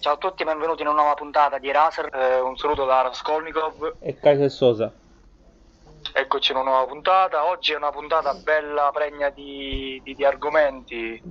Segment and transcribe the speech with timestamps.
[0.00, 2.08] Ciao a tutti, benvenuti in una nuova puntata di Razer.
[2.10, 3.96] Eh, un saluto da Raskolnikov.
[4.00, 4.90] E Kaiser Sosa.
[6.14, 7.44] Eccoci in una nuova puntata.
[7.44, 11.22] Oggi è una puntata bella, pregna di, di, di argomenti.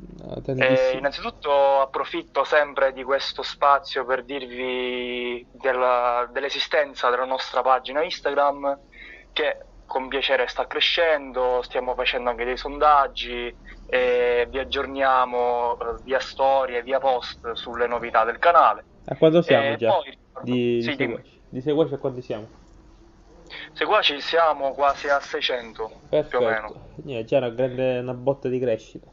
[0.46, 8.78] Eh, innanzitutto approfitto sempre di questo spazio per dirvi della, dell'esistenza della nostra pagina Instagram
[9.34, 13.52] che con piacere sta crescendo, stiamo facendo anche dei sondaggi
[13.88, 18.86] e vi aggiorniamo eh, via storie, via post sulle novità del canale.
[19.06, 19.92] A quando siamo e già?
[19.92, 22.48] Poi, di, sì, di, di seguaci a quanti siamo?
[23.74, 26.38] Seguaci siamo quasi a 600 Perfetto.
[26.38, 26.88] più o meno.
[27.06, 29.08] Yeah, già una grande una botta di crescita.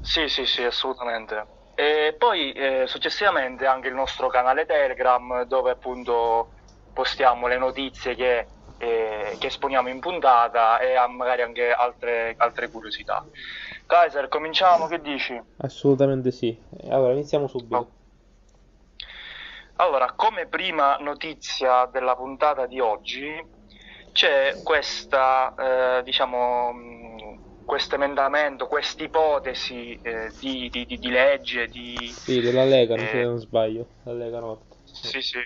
[0.00, 1.46] Sì, sì, sì, assolutamente.
[1.74, 6.52] E poi eh, successivamente anche il nostro canale Telegram dove appunto
[6.94, 8.46] postiamo le notizie che
[8.80, 13.24] eh, che esponiamo in puntata e magari anche altre, altre curiosità.
[13.84, 15.38] Kaiser, cominciamo, che dici?
[15.58, 16.56] Assolutamente sì.
[16.88, 17.76] Allora, iniziamo subito.
[17.76, 17.90] Oh.
[19.76, 23.58] Allora, come prima notizia della puntata di oggi
[24.12, 31.96] c'è questa, eh, diciamo, questo emendamento, questa ipotesi eh, di, di, di, di, legge di...
[32.12, 34.60] Sì, della Lega, eh, se non sbaglio, la Lega Nord.
[34.84, 35.38] Sì, sì,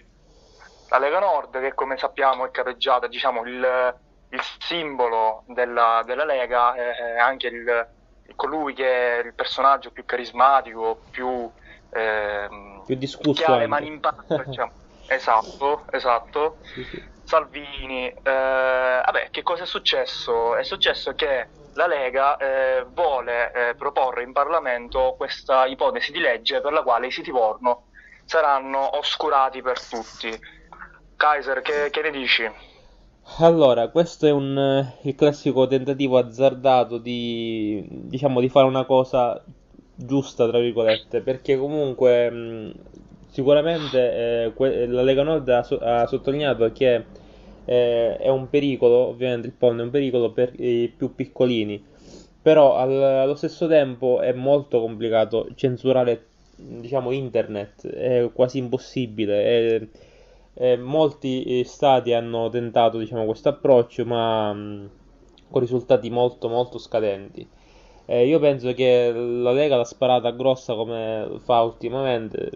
[0.95, 3.97] la Lega Nord, che come sappiamo è capeggiata, diciamo, il,
[4.29, 7.89] il simbolo della, della Lega, è, anche il,
[8.37, 11.51] colui che è il personaggio più carismatico, più,
[11.91, 12.49] eh,
[12.87, 13.45] più discusso.
[13.45, 14.73] Che ha le mani in pasta, diciamo.
[15.09, 16.59] esatto, esatto.
[16.63, 17.13] Sì, sì.
[17.25, 18.09] Salvini.
[18.09, 20.55] Eh, vabbè, che cosa è successo?
[20.55, 26.61] È successo che la Lega eh, vuole eh, proporre in Parlamento questa ipotesi di legge
[26.61, 27.87] per la quale i siti porno
[28.25, 30.63] saranno oscurati per tutti.
[31.19, 32.45] Kaiser, che, che ne dici?
[33.39, 39.43] Allora, questo è un, eh, il classico tentativo azzardato di, diciamo, di fare una cosa
[39.95, 42.73] giusta, tra virgolette, perché comunque mh,
[43.31, 47.05] sicuramente eh, que- la Lega Nord ha, so- ha sottolineato che
[47.65, 51.83] eh, è un pericolo, ovviamente il porno è un pericolo per i più piccolini,
[52.43, 56.27] però al- allo stesso tempo è molto complicato censurare,
[56.57, 59.45] diciamo, internet, è quasi impossibile.
[59.81, 59.89] È,
[60.55, 64.91] eh, molti eh, stati hanno tentato diciamo, questo approccio, ma mh,
[65.51, 67.47] con risultati molto molto scadenti.
[68.07, 72.51] Eh, io penso che la Lega l'ha sparata grossa come fa ultimamente.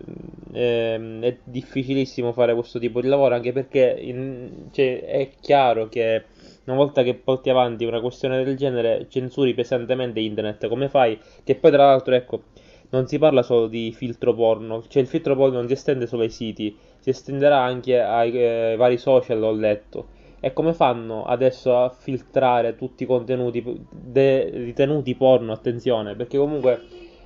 [0.53, 6.25] Eh, è difficilissimo fare questo tipo di lavoro anche perché in, cioè, è chiaro che
[6.65, 10.69] una volta che porti avanti una questione del genere censuri pesantemente internet.
[10.69, 11.19] Come fai?
[11.43, 12.43] Che poi tra l'altro ecco
[12.91, 16.23] non si parla solo di filtro porno, cioè il filtro porno non si estende solo
[16.23, 20.09] ai siti, si estenderà anche ai eh, vari social, ho letto.
[20.41, 25.53] E come fanno adesso a filtrare tutti i contenuti de- ritenuti porno?
[25.53, 26.81] Attenzione, perché comunque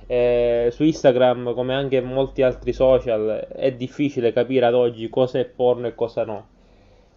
[0.07, 5.45] eh, su Instagram, come anche molti altri social, è difficile capire ad oggi cosa è
[5.45, 6.47] porno e cosa no.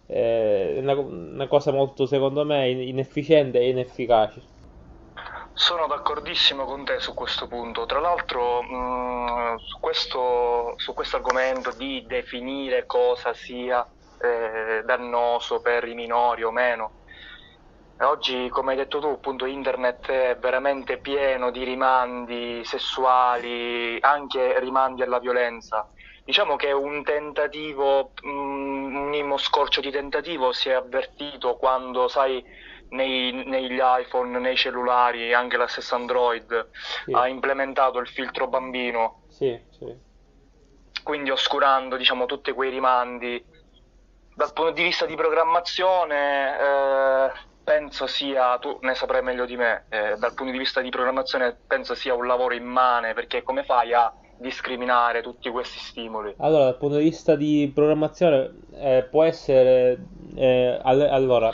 [0.07, 4.41] Eh, è una, una cosa molto, secondo me, inefficiente e inefficace.
[5.57, 7.87] Sono d'accordissimo con te su questo punto.
[7.87, 13.83] Tra l'altro, mh, mm, su, questo, su questo argomento di definire cosa sia
[14.21, 16.91] eh, dannoso per i minori o meno,
[18.01, 25.01] oggi, come hai detto tu, appunto, internet è veramente pieno di rimandi sessuali, anche rimandi
[25.01, 25.89] alla violenza.
[26.23, 32.45] Diciamo che un tentativo, mm, un minimo scorcio di tentativo si è avvertito quando, sai,
[32.89, 36.69] nei, negli iPhone, nei cellulari, anche la stessa Android
[37.05, 37.13] sì.
[37.13, 39.23] ha implementato il filtro bambino.
[39.27, 40.05] Sì, sì.
[41.03, 43.43] Quindi oscurando diciamo, tutti quei rimandi.
[44.35, 47.31] Dal punto di vista di programmazione, eh,
[47.63, 51.57] penso sia, tu ne saprai meglio di me, eh, dal punto di vista di programmazione
[51.67, 56.33] penso sia un lavoro immane perché come fai a discriminare tutti questi stimoli?
[56.37, 59.97] Allora, dal punto di vista di programmazione eh, può essere
[60.35, 61.51] eh, allora,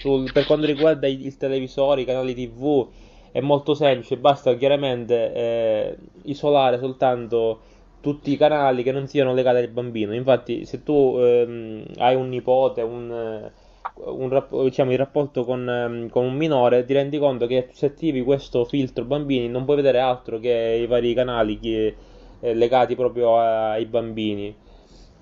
[0.00, 2.88] sul, per quanto riguarda i, il televisore, i canali TV,
[3.30, 7.60] è molto semplice, basta chiaramente eh, isolare soltanto
[8.00, 10.12] tutti i canali che non siano legati al bambino.
[10.14, 13.50] Infatti, se tu ehm, hai un nipote, un,
[13.94, 18.22] un diciamo, il rapporto con, ehm, con, un minore, ti rendi conto che se attivi
[18.22, 21.94] questo filtro bambini non puoi vedere altro che i vari canali che,
[22.42, 24.54] eh, legati proprio ai bambini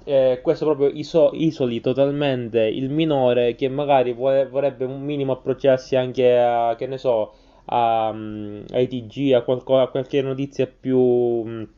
[0.04, 5.94] eh, questo proprio iso- isoli totalmente il minore che magari vuole, vorrebbe un minimo approcciarsi
[5.96, 7.32] anche a, che ne so,
[7.66, 11.68] a, um, ai TG, a, qualco, a, qualche notizia più um,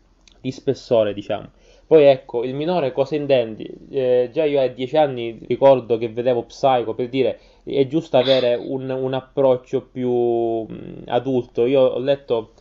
[0.40, 1.50] di spessore, diciamo.
[1.86, 3.68] Poi ecco, il minore cosa intendi?
[3.90, 8.54] Eh, già io a 10 anni ricordo che vedevo Psycho per dire è giusto avere
[8.54, 11.66] un, un approccio più um, adulto.
[11.66, 12.52] Io ho letto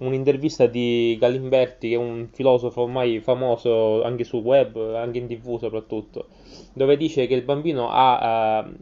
[0.00, 5.58] un'intervista di Galimberti, che è un filosofo ormai famoso anche sul web, anche in tv
[5.58, 6.26] soprattutto,
[6.72, 8.74] dove dice che il bambino ha, uh,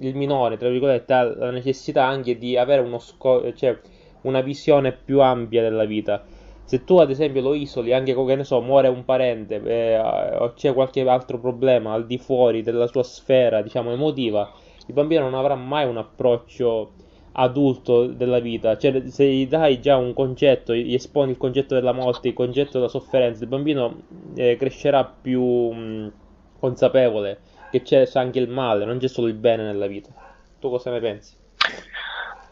[0.00, 3.78] il minore, tra virgolette, ha la necessità anche di avere uno sco- cioè
[4.22, 6.24] una visione più ampia della vita.
[6.64, 10.52] Se tu ad esempio lo isoli, anche come ne so, muore un parente eh, o
[10.52, 14.52] c'è qualche altro problema al di fuori della sua sfera, diciamo, emotiva,
[14.86, 16.92] il bambino non avrà mai un approccio
[17.40, 21.92] adulto della vita, cioè se gli dai già un concetto, gli esponi il concetto della
[21.92, 24.02] morte, il concetto della sofferenza, il bambino
[24.36, 26.12] eh, crescerà più mh,
[26.58, 30.10] consapevole che c'è anche il male, non c'è solo il bene nella vita.
[30.58, 31.36] Tu cosa ne pensi?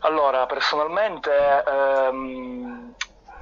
[0.00, 1.30] Allora, personalmente,
[1.66, 2.94] ehm,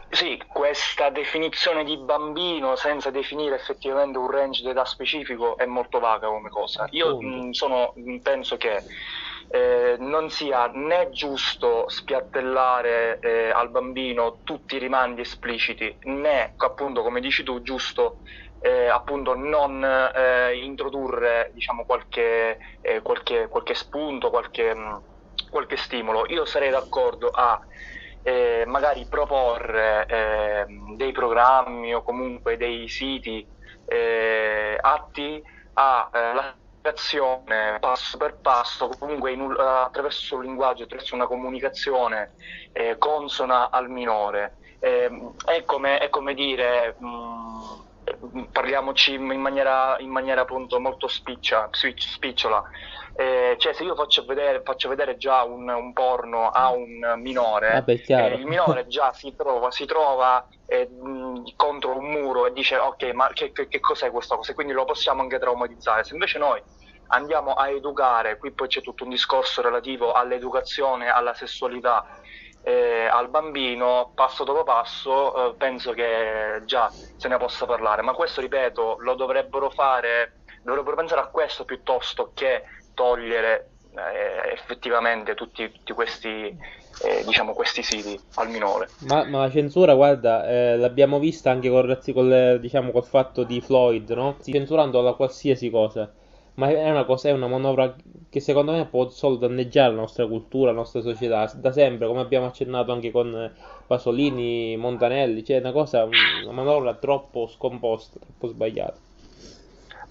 [0.09, 6.29] sì, questa definizione di bambino senza definire effettivamente un range d'età specifico è molto vaga
[6.29, 6.87] come cosa.
[6.91, 7.93] Io mh, sono,
[8.23, 8.85] penso che
[9.49, 17.03] eh, non sia né giusto spiattellare eh, al bambino tutti i rimandi espliciti, né appunto
[17.03, 18.19] come dici tu giusto
[18.65, 24.97] eh, appunto non eh, introdurre diciamo qualche, eh, qualche, qualche spunto, qualche, mm,
[25.51, 26.25] qualche, stimolo.
[26.29, 27.61] Io sarei d'accordo a
[28.23, 33.47] eh, magari proporre ehm, dei programmi o comunque dei siti
[34.81, 35.43] atti
[35.75, 42.35] alla comunicazione passo per passo, comunque un, attraverso un linguaggio, attraverso una comunicazione
[42.73, 44.57] eh, consona al minore.
[44.81, 45.11] Eh,
[45.47, 47.81] è, come, è, come, dire, mh, mm,
[48.51, 52.63] parliamoci in maniera, in maniera appunto molto spiccia, spicciola.
[53.17, 57.73] Eh, cioè, se io faccio vedere, faccio vedere già un, un, porno a un minore,
[57.75, 60.91] Vabbè, eh, il minore già si trova, si trova eh,
[61.55, 64.53] contro un muro e dice ok ma che, che, che, cos'è questa cosa?
[64.53, 66.03] Quindi lo possiamo anche traumatizzare.
[66.03, 66.61] Se invece noi
[67.09, 72.05] andiamo a educare qui poi c'è tutto un discorso relativo all'educazione alla sessualità
[72.65, 78.15] eh, al bambino passo dopo passo eh, penso che già se ne possa parlare ma
[78.15, 82.63] questo ripeto lo dovrebbero fare dovrebbero pensare a questo piuttosto che
[82.95, 86.57] togliere eh, effettivamente tutti, tutti questi
[87.03, 88.89] eh, diciamo, questi siti al minore.
[89.07, 93.61] Ma, ma la censura, guarda, eh, l'abbiamo vista anche col, con diciamo, col fatto di
[93.61, 94.37] Floyd, no?
[94.43, 96.13] Censurando la qualsiasi cosa.
[96.55, 97.95] Ma è una cosa, è una manovra
[98.29, 101.53] che secondo me può solo danneggiare la nostra cultura, la nostra società.
[101.57, 103.53] Da sempre, come abbiamo accennato anche con
[103.87, 109.01] Pasolini, Montanelli, cioè è una cosa, una manovra troppo scomposta, troppo sbagliata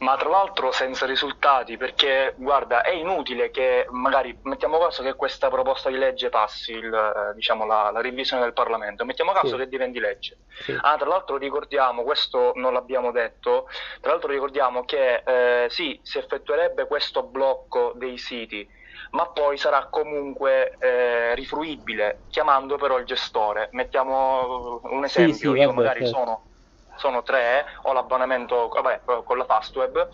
[0.03, 5.50] ma tra l'altro senza risultati, perché guarda, è inutile che magari mettiamo caso che questa
[5.50, 9.57] proposta di legge passi, il, eh, diciamo, la, la, revisione del Parlamento, mettiamo caso sì.
[9.57, 10.39] che diventi legge.
[10.61, 10.77] Sì.
[10.81, 13.69] Ah, tra l'altro ricordiamo, questo non l'abbiamo detto,
[14.01, 18.67] tra l'altro ricordiamo che eh, sì, si effettuerebbe questo blocco dei siti,
[19.11, 23.69] ma poi sarà comunque eh, rifruibile, chiamando però il gestore.
[23.71, 26.17] Mettiamo un esempio, sì, io vabbè, magari certo.
[26.17, 26.44] sono
[26.95, 30.10] sono tre, ho l'abbonamento vabbè, con la Fastweb,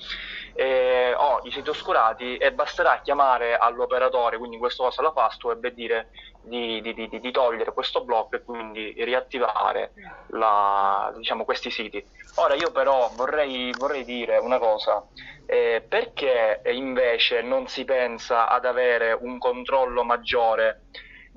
[0.53, 5.63] eh, ho i siti oscurati e basterà chiamare all'operatore, quindi in questo caso la Fastweb,
[5.65, 6.09] e dire
[6.41, 9.91] di, di, di, di togliere questo blocco e quindi riattivare
[10.27, 12.03] la, diciamo, questi siti.
[12.35, 15.05] Ora io però vorrei, vorrei dire una cosa,
[15.45, 20.83] eh, perché invece non si pensa ad avere un controllo maggiore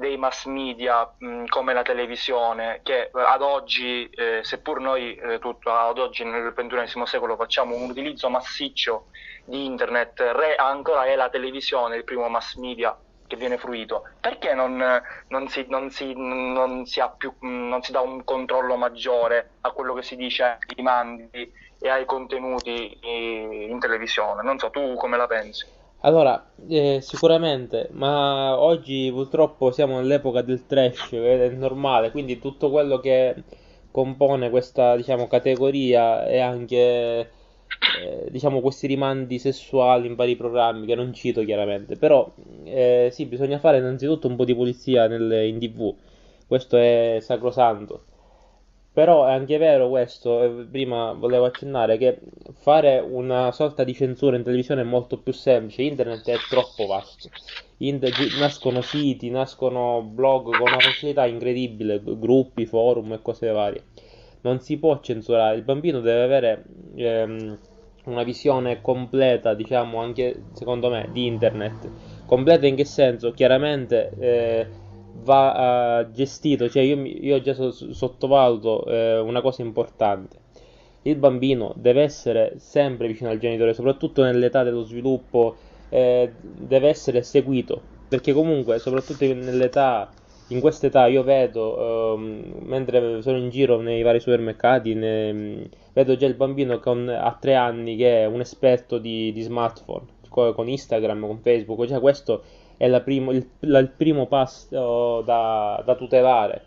[0.03, 5.73] dei mass media mh, come la televisione, che ad oggi, eh, seppur noi eh, tutto,
[5.73, 9.07] ad oggi nel XXI secolo facciamo un utilizzo massiccio
[9.45, 12.97] di internet, re, ancora è la televisione il primo mass media
[13.29, 14.77] che viene fruito, perché non,
[15.29, 17.33] non, si, non, si, non, si più,
[17.81, 22.99] si, dà un controllo maggiore a quello che si dice ai mandi e ai contenuti
[23.01, 24.43] in televisione?
[24.43, 25.81] Non so, tu come la pensi?
[26.05, 32.71] Allora, eh, sicuramente, ma oggi purtroppo siamo nell'epoca del trash, ed è normale, quindi tutto
[32.71, 33.35] quello che
[33.93, 36.77] compone questa, diciamo, categoria e anche,
[37.81, 42.29] eh, diciamo, questi rimandi sessuali in vari programmi, che non cito chiaramente, però,
[42.65, 45.95] eh, sì, bisogna fare innanzitutto un po' di pulizia nel, in tv,
[46.49, 48.05] questo è sacrosanto.
[48.93, 52.19] Però è anche vero questo, eh, prima volevo accennare che
[52.63, 57.29] fare una sorta di censura in televisione è molto più semplice, internet è troppo vasto.
[58.39, 63.87] Nascono siti, nascono blog con una facilità incredibile, gruppi, forum e cose varie.
[64.43, 66.65] Non si può censurare, il bambino deve avere
[66.95, 67.59] ehm,
[68.05, 71.91] una visione completa, diciamo anche secondo me, di internet.
[72.27, 73.33] Completa in che senso?
[73.33, 74.67] Chiaramente eh,
[75.25, 80.42] va uh, gestito, cioè io, io già so, sottovaluto eh, una cosa importante.
[81.03, 85.57] Il bambino deve essere sempre vicino al genitore, soprattutto nell'età dello sviluppo,
[85.89, 90.11] eh, deve essere seguito, perché comunque, soprattutto nell'età
[90.49, 96.17] in questa età io vedo, ehm, mentre sono in giro nei vari supermercati, ne, vedo
[96.17, 100.69] già il bambino con, a tre anni che è un esperto di, di smartphone, con
[100.69, 102.43] Instagram, con Facebook, cioè questo
[102.77, 106.63] è primo, il, la, il, primo passo da, da, tutelare.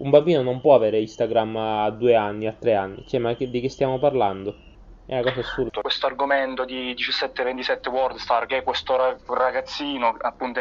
[0.00, 3.50] Un bambino non può avere Instagram a due anni, a tre anni, cioè ma che,
[3.50, 4.56] di che stiamo parlando?
[5.04, 5.82] È una cosa assurda.
[5.82, 10.60] Questo argomento di 17-27 Worldstar, che è questo ragazzino, appunto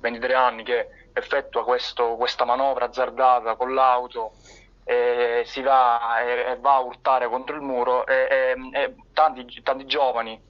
[0.00, 4.32] 23 anni, che effettua questo, questa manovra azzardata con l'auto
[4.84, 9.84] e si va e, e, va a urtare contro il muro e, e tanti, tanti,
[9.84, 10.40] giovani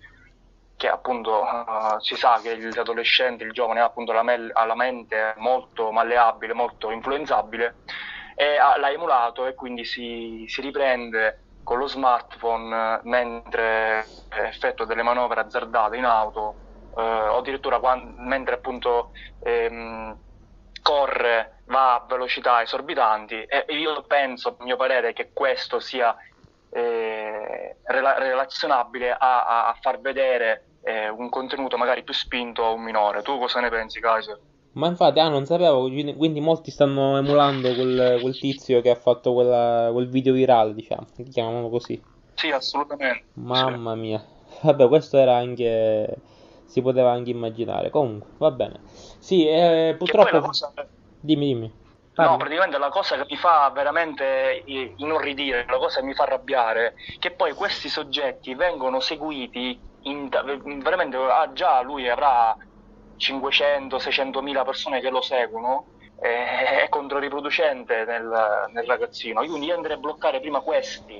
[0.76, 5.34] che appunto uh, si sa che l'adolescente, il giovane ha appunto la, me- la mente
[5.38, 7.74] molto malleabile, molto influenzabile
[8.40, 15.02] e ha, l'ha emulato e quindi si, si riprende con lo smartphone mentre effettua delle
[15.02, 16.60] manovre azzardate in auto
[16.94, 20.16] eh, o addirittura quando, mentre appunto ehm,
[20.80, 26.16] corre, va a velocità esorbitanti e io penso, a mio parere, che questo sia
[26.70, 32.82] eh, rela- relazionabile a, a, far vedere eh, un contenuto magari più spinto a un
[32.82, 33.22] minore.
[33.22, 34.40] Tu cosa ne pensi, Kaiser?
[34.78, 39.34] Ma infatti, ah, non sapevo, quindi molti stanno emulando quel, quel tizio che ha fatto
[39.34, 42.00] quella, quel video virale, diciamo, chiamiamolo così.
[42.34, 43.24] Sì, assolutamente.
[43.34, 43.98] Mamma sì.
[43.98, 44.24] mia.
[44.62, 46.16] Vabbè, questo era anche
[46.68, 47.90] si poteva anche immaginare.
[47.90, 48.80] Comunque, va bene.
[49.18, 50.38] Sì, eh, purtroppo...
[50.40, 50.72] Cosa...
[51.18, 51.72] Dimmi, dimmi.
[52.14, 52.30] Parli.
[52.30, 56.94] No, praticamente la cosa che mi fa veramente inorridire, la cosa che mi fa arrabbiare,
[57.18, 62.56] che poi questi soggetti vengono seguiti, in, veramente ah, già lui avrà
[63.18, 65.86] 500-600 mila persone che lo seguono,
[66.20, 69.44] eh, è controriproducente nel, nel ragazzino.
[69.44, 71.14] Quindi io andrei a bloccare prima questi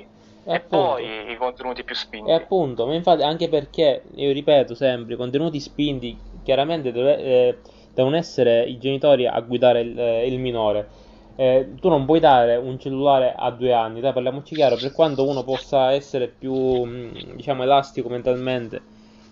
[0.44, 2.30] e, e poi i contenuti più spinti.
[2.30, 7.58] E appunto, ma infatti anche perché, io ripeto sempre, i contenuti spinti chiaramente deve, eh,
[7.92, 10.88] devono essere i genitori a guidare il, eh, il minore.
[11.36, 15.28] Eh, tu non puoi dare un cellulare a due anni, dai, parliamoci chiaro, per quanto
[15.28, 18.82] uno possa essere più, mm, diciamo, elastico mentalmente,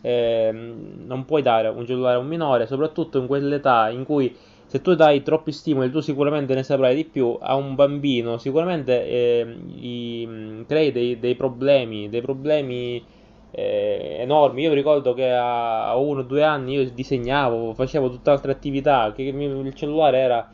[0.01, 4.35] eh, non puoi dare un cellulare a un minore, soprattutto in quell'età in cui
[4.67, 7.37] se tu dai troppi stimoli, tu sicuramente ne saprai di più.
[7.41, 13.03] A un bambino sicuramente eh, gli, crei dei, dei, problemi, dei problemi
[13.53, 14.63] eh, enormi.
[14.63, 19.75] Io ricordo che a, uno o due anni io disegnavo, facevo tutt'altre attività, che il
[19.75, 20.51] cellulare era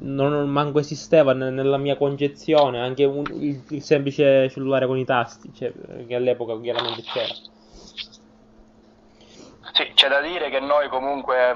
[0.00, 5.52] non manco esisteva nella mia concezione anche un, il, il, semplice cellulare con i tasti
[5.54, 5.72] cioè,
[6.08, 7.32] che all'epoca chiaramente c'era
[9.72, 11.52] sì, c'è da dire che noi comunque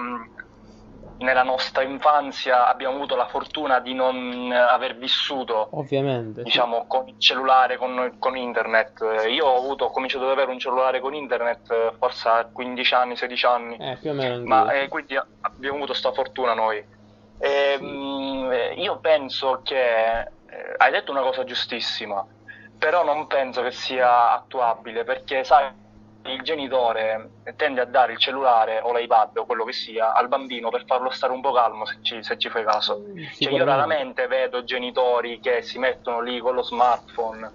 [1.19, 6.85] nella nostra infanzia abbiamo avuto la fortuna di non aver vissuto ovviamente diciamo sì.
[6.89, 11.01] con il cellulare con, con, internet io ho, avuto, ho cominciato ad avere un cellulare
[11.01, 15.17] con internet forse a 15 anni 16 anni eh, più o meno ma eh, quindi
[15.17, 16.85] abbiamo avuto questa fortuna noi
[17.39, 17.85] e, sì.
[17.85, 22.27] mh, io penso che eh, hai detto una cosa giustissima
[22.77, 25.83] però non penso che sia attuabile perché sai
[26.27, 30.71] il genitore tende a dare il cellulare o l'iPad o quello che sia al bambino
[30.71, 33.05] per farlo stare un po' calmo se ci, se ci fai caso.
[33.39, 37.51] Cioè, io raramente vedo genitori che si mettono lì con lo smartphone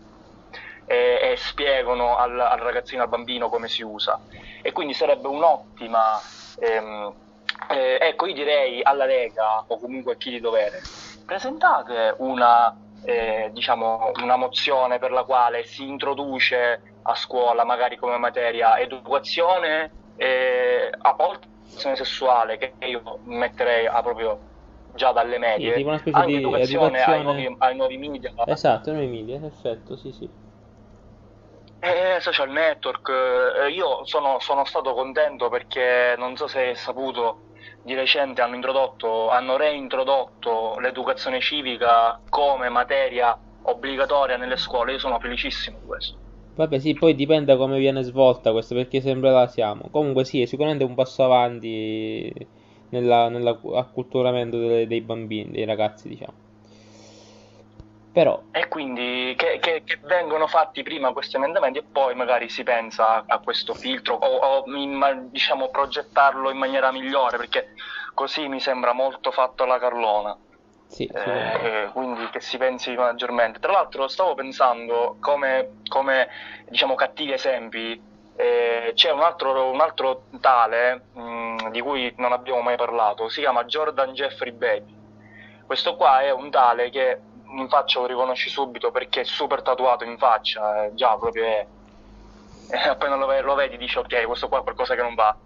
[0.85, 4.19] e, e spiegano al, al, ragazzino, al bambino come si usa.
[4.61, 6.19] E quindi sarebbe un'ottima...
[6.59, 7.13] Ehm,
[7.69, 10.81] eh, ecco, io direi alla Lega o comunque a chi di dovere,
[11.25, 18.17] presentate una, eh, diciamo, una mozione per la quale si introduce a scuola, magari come
[18.17, 24.47] materia educazione, eh, a volte educazione sessuale, che io metterei a proprio
[24.93, 27.17] già dalle medie, sì, una specie anche di educazione, educazione...
[27.17, 28.33] Ai, nuovi, ai, nuovi, media.
[28.45, 30.29] Esatto, ai nuovi media, perfetto, sì sì.
[31.81, 37.43] Eh, social network, eh, io sono, sono, stato contento perché non so se hai saputo,
[37.81, 45.19] di recente hanno introdotto, hanno reintrodotto l'educazione civica come materia obbligatoria nelle scuole, io sono
[45.19, 46.17] felicissimo di questo.
[46.59, 49.87] Vabbè, sì, poi dipende come viene svolta questo, perché sempre la siamo.
[49.91, 52.29] Comunque sì, è sicuramente un passo avanti
[52.89, 56.33] nell'acculturamento dei, dei bambini, dei ragazzi, diciamo.
[58.11, 58.41] Però...
[58.51, 63.23] E quindi che, che, che, vengono fatti prima questi emendamenti e poi magari si pensa
[63.25, 67.69] a questo filtro o, o in, diciamo progettarlo in maniera migliore, perché
[68.13, 70.37] così mi sembra molto fatto alla Carlona.
[70.89, 73.59] Sì, eh, quindi che si pensi maggiormente.
[73.59, 76.27] Tra l'altro stavo pensando come, come
[76.67, 78.01] diciamo, cattivi esempi,
[78.35, 83.29] eh, c'è un altro, un altro tale mh, mm, di cui non abbiamo mai parlato,
[83.29, 84.95] si chiama Jordan Jeffrey Baby.
[85.63, 90.05] Questo qua è un tale che in faccia lo riconosci subito perché è super tatuato
[90.05, 91.67] in faccia, eh, già proprio è,
[92.89, 95.37] appena lo, lo, vedi dici ok, questo qua è qualcosa che non va.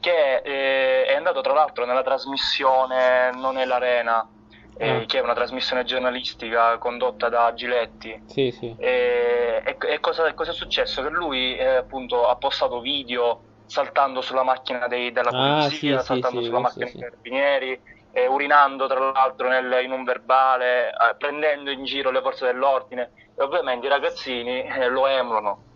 [0.00, 4.26] Che eh, è andato tra l'altro nella trasmissione Non è l'arena
[4.76, 5.04] eh, mm.
[5.04, 8.22] che è una trasmissione giornalistica condotta da Giletti.
[8.26, 8.74] Sì, sì.
[8.78, 11.02] E, e, e cosa, cosa, è successo?
[11.02, 16.00] Che lui eh, appunto ha postato video saltando sulla macchina dei, della ah, polizia, ah,
[16.00, 17.80] sì, saltando sulla macchina dei carabinieri,
[18.12, 23.12] eh, urinando tra l'altro nel, in un verbale, eh, prendendo in giro le forze dell'ordine
[23.34, 25.70] e ovviamente i ragazzini eh, lo emulano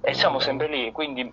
[0.00, 1.30] e siamo sempre lì, quindi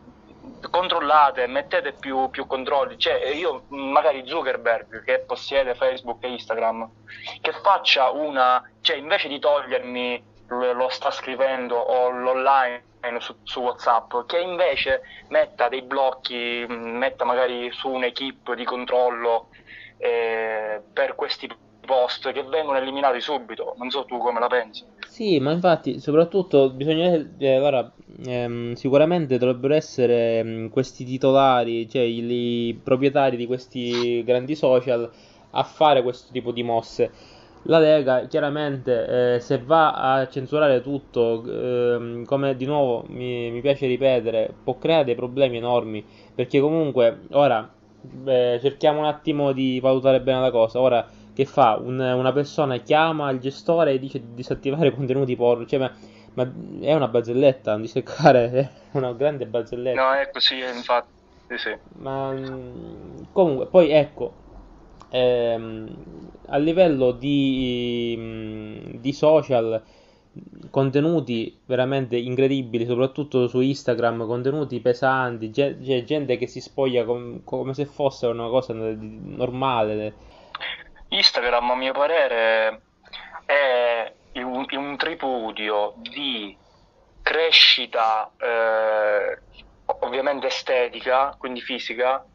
[0.69, 2.97] controllate, mettete più, più, controlli.
[2.97, 6.89] Cioè, io magari Zuckerberg che possiede Facebook e Instagram,
[7.41, 12.83] che faccia una, cioè invece di togliermi lo sta scrivendo o l'online
[13.19, 19.49] su, su WhatsApp, che invece metta dei blocchi, metta magari su un'equipe di controllo
[19.97, 21.49] eh, per questi
[21.85, 23.73] post che vengono eliminati subito.
[23.77, 24.85] Non so tu come la pensi.
[25.07, 27.15] Sì, ma infatti, soprattutto bisogna.
[27.39, 27.91] Eh, allora,
[28.25, 35.09] ehm, sicuramente dovrebbero essere mh, mm, questi titolari, cioè i, proprietari di questi grandi social,
[35.51, 37.11] a fare questo tipo di mosse.
[37.63, 43.61] La Lega, chiaramente, eh, se va a censurare tutto, eh, come di nuovo mi, mi
[43.61, 46.03] piace ripetere, può creare dei problemi enormi.
[46.33, 47.69] Perché comunque, ora
[47.99, 50.79] Beh, cerchiamo un attimo di valutare bene la cosa.
[50.79, 51.79] Ora, che fa?
[51.81, 55.65] Un, una persona chiama il gestore e dice di disattivare contenuti porno.
[55.65, 55.91] Cioè,
[56.37, 59.99] ma è una barzelletta, non disseccare, è una grande barzelletta.
[59.99, 61.09] No, è così, infatti.
[61.47, 61.77] Sì, sì.
[61.97, 62.31] Ma
[63.31, 64.33] comunque, poi ecco,
[65.09, 65.95] ehm,
[66.49, 69.81] a livello di, di social
[70.69, 77.73] contenuti veramente incredibili, soprattutto su Instagram, contenuti pesanti, c'è gente che si spoglia com- come
[77.73, 80.13] se fosse una cosa normale.
[81.07, 82.81] Instagram, a mio parere,
[83.43, 86.55] è un, un tripudio di
[87.21, 89.39] crescita eh,
[89.99, 92.25] ovviamente estetica, quindi fisica,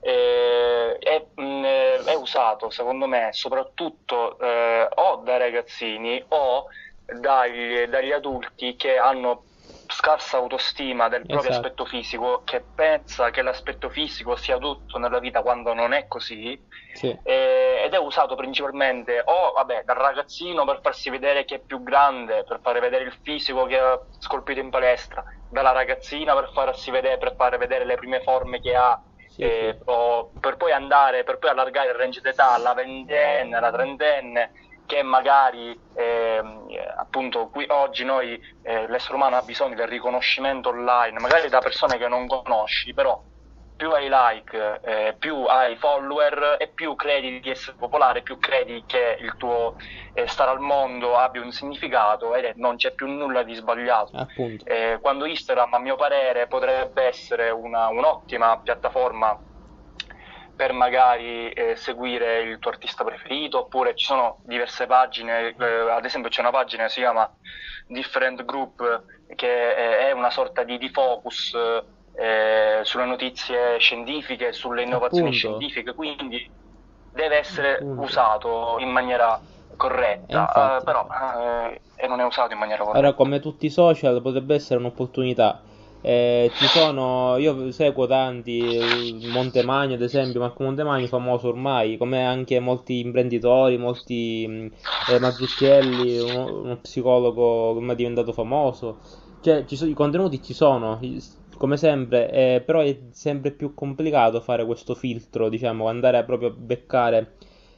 [0.00, 6.66] eh, è, mh, mm, è, usato secondo me soprattutto eh, o da ragazzini o
[7.06, 9.44] dagli, dagli adulti che hanno
[9.88, 11.66] scarsa autostima del proprio esatto.
[11.66, 16.60] aspetto fisico, che pensa che l'aspetto fisico sia tutto nella vita quando non è così,
[16.94, 17.16] sì.
[17.22, 21.82] eh, ed è usato principalmente o vabbè, dal ragazzino per farsi vedere che è più
[21.82, 26.90] grande, per fare vedere il fisico che ha scolpito in palestra, dalla ragazzina per farsi
[26.90, 29.00] vedere, per fare vedere le prime forme che ha.
[29.28, 30.38] Sì, eh, sì.
[30.40, 34.52] per poi andare, per poi allargare il range d'età alla ventenne, alla trentenne,
[34.86, 36.42] che magari eh,
[36.96, 41.98] appunto qui oggi noi eh, l'essere umano ha bisogno del riconoscimento online, magari da persone
[41.98, 43.20] che non conosci, però
[43.76, 48.82] più hai like, eh, più hai follower e più credi di essere popolare, più credi
[48.86, 49.76] che il tuo
[50.14, 54.16] eh, stare al mondo abbia un significato e non c'è più nulla di sbagliato.
[54.64, 59.38] Eh, quando Instagram, a mio parere, potrebbe essere una, un'ottima piattaforma
[60.56, 66.04] per magari eh, seguire il tuo artista preferito, oppure ci sono diverse pagine, eh, ad
[66.04, 67.30] esempio c'è una pagina che si chiama
[67.86, 71.54] Different Group, che è una sorta di, di focus
[72.14, 75.58] eh, sulle notizie scientifiche, sulle innovazioni Appunto.
[75.58, 76.50] scientifiche, quindi
[77.12, 78.02] deve essere Appunto.
[78.02, 79.38] usato in maniera
[79.76, 81.06] corretta, eh, però
[81.38, 82.98] eh, e non è usato in maniera corretta.
[82.98, 85.60] Allora, come tutti i social, potrebbe essere un'opportunità
[86.00, 92.60] eh, ci sono, io seguo tanti, Montemagno ad esempio, Marco Montemagno famoso ormai, come anche
[92.60, 94.70] molti imprenditori, molti
[95.10, 98.98] eh, Mazzucchelli, uno, uno, psicologo che è diventato famoso.
[99.40, 101.00] Cioè, sono, i contenuti ci sono,
[101.56, 106.50] come sempre, eh, però è sempre più complicato fare questo filtro, diciamo, andare a proprio
[106.50, 107.34] beccare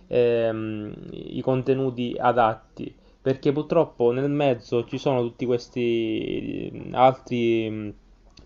[0.09, 7.95] ehm, i contenuti adatti perché purtroppo nel mezzo ci sono tutti questi altri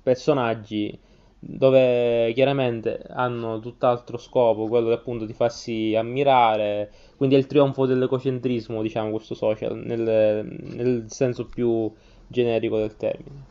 [0.02, 0.98] personaggi
[1.44, 8.80] dove chiaramente hanno tutt'altro scopo, quello appunto di farsi ammirare, quindi è il trionfo dell'ecocentrismo,
[8.80, 11.92] diciamo, questo social, nel, nel senso più
[12.28, 13.50] generico del termine.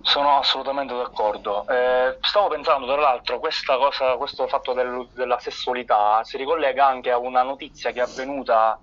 [0.00, 1.64] Sono assolutamente d'accordo.
[1.68, 7.12] Eh, stavo pensando, tra l'altro, questa cosa, questo fatto del, della sessualità si ricollega anche
[7.12, 8.76] a una notizia che è avvenuta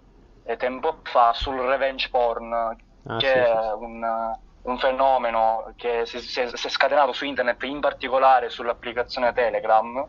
[0.46, 3.84] eh, tempo fa sul revenge porn, ah, che sì, è sì.
[3.84, 9.34] un un fenomeno che si, si, è, si, è, scatenato su internet, in particolare sull'applicazione
[9.34, 10.06] Telegram,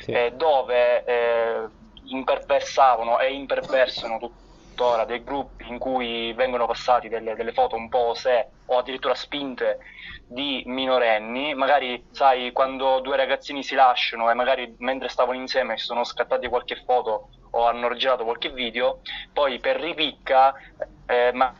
[0.00, 0.12] sì.
[0.12, 1.66] eh, dove eh,
[2.04, 8.14] imperversavano e imperversano tuttora dei gruppi in cui vengono passati delle, delle foto un po'
[8.14, 9.78] se o addirittura spinte
[10.26, 15.86] di minorenni, magari sai quando due ragazzini si lasciano e magari mentre stavano insieme si
[15.86, 19.00] sono scattati qualche foto o hanno girato qualche video,
[19.32, 20.54] poi per ripicca
[21.06, 21.52] eh, ma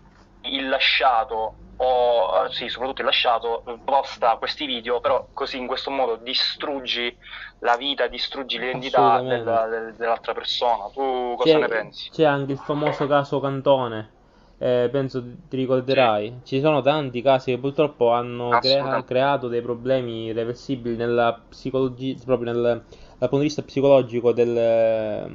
[0.54, 5.90] il lasciato o eh, sì, soprattutto il lasciato posta questi video, però così in questo
[5.90, 7.16] modo distruggi
[7.60, 10.88] la vita, distruggi l'identità della, del, dell'altra persona.
[10.92, 12.10] Tu cosa c'è, ne pensi?
[12.10, 14.16] C'è anche il famoso caso Cantone.
[14.60, 16.56] Eh, penso ti ricorderai, sì.
[16.56, 22.52] ci sono tanti casi che purtroppo hanno crea- creato dei problemi irreversibili nella psicologia, proprio
[22.52, 25.30] nel, dal punto di vista psicologico del,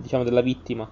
[0.00, 0.90] diciamo, della vittima.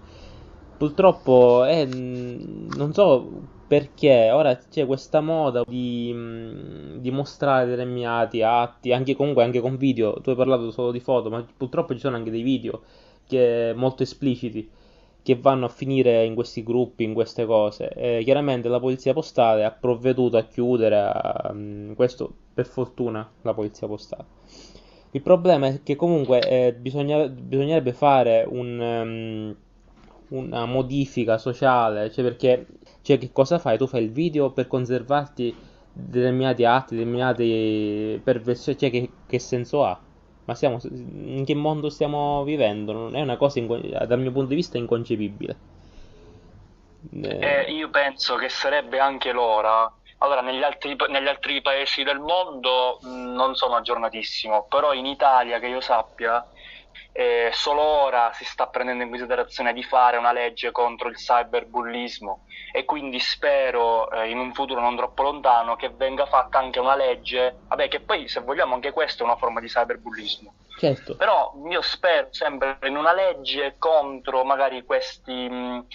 [0.77, 8.93] Purtroppo è, non so perché ora c'è questa moda di, mm, di mostrare determinati atti,
[8.93, 12.17] anche comunque anche con video, tu hai parlato solo di foto, ma purtroppo ci sono
[12.17, 12.83] anche dei video
[13.27, 14.69] che, molto espliciti
[15.23, 17.89] che vanno a finire in questi gruppi, in queste cose.
[17.89, 23.53] E chiaramente la polizia postale ha provveduto a chiudere, a, um, questo per fortuna la
[23.53, 24.25] polizia postale.
[25.11, 29.57] Il problema è che comunque eh, bisogna, bisognerebbe fare un, um,
[30.29, 32.67] una modifica sociale, cioè perché
[33.03, 33.79] cioè, che cosa fai?
[33.79, 35.55] Tu fai il video per conservarti
[35.93, 39.99] determinati atti, determinate perversioni, cioè che, che senso ha?
[40.45, 42.93] Ma siamo, in che mondo stiamo vivendo?
[42.93, 45.57] Non è una cosa, dal mio punto di vista, inconcepibile.
[47.23, 49.93] Eh, io penso che sarebbe anche l'ora.
[50.19, 55.59] Allora, negli altri, negli altri paesi del mondo mh, non sono aggiornatissimo, però in Italia,
[55.59, 56.45] che io sappia,
[57.13, 62.45] eh, solo ora si sta prendendo in considerazione di fare una legge contro il cyberbullismo
[62.73, 66.95] e quindi spero eh, in un futuro non troppo lontano che venga fatta anche una
[66.95, 70.55] legge, vabbè che poi se vogliamo anche questo è una forma di cyberbullismo.
[70.79, 71.17] Certo.
[71.17, 75.49] Però io spero sempre in una legge contro magari questi...
[75.49, 75.87] Mh,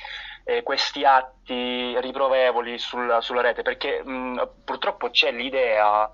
[0.43, 6.11] eh, questi atti riprovevoli sul, sulla rete perché mh, purtroppo c'è l'idea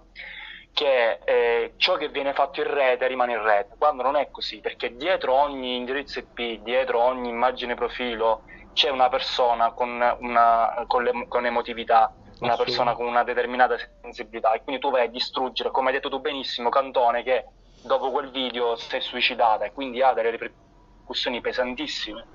[0.78, 4.60] che eh, ciò che viene fatto in rete rimane in rete, quando non è così,
[4.60, 11.04] perché dietro ogni indirizzo IP, dietro ogni immagine profilo, c'è una persona con, una, con,
[11.04, 15.72] le, con emotività, una persona con una determinata sensibilità, e quindi tu vai a distruggere,
[15.72, 17.46] come hai detto tu benissimo, Cantone, che
[17.82, 19.66] dopo quel video si è suicidata.
[19.66, 22.28] E quindi ha delle ripercussioni pesantissime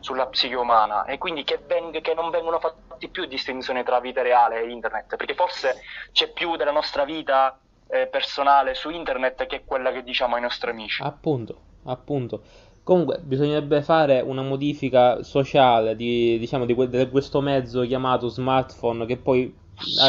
[0.00, 1.04] sulla psiche umana.
[1.04, 5.14] E quindi che, veng- che non vengono fatti più distinzioni tra vita reale e internet,
[5.14, 5.80] perché forse
[6.10, 7.56] c'è più della nostra vita
[7.94, 11.02] eh, personale su internet che è quella che diciamo ai nostri amici.
[11.02, 12.42] Appunto, appunto.
[12.82, 19.16] Comunque bisognerebbe fare una modifica sociale di, diciamo, di, di questo mezzo chiamato smartphone che
[19.16, 19.56] poi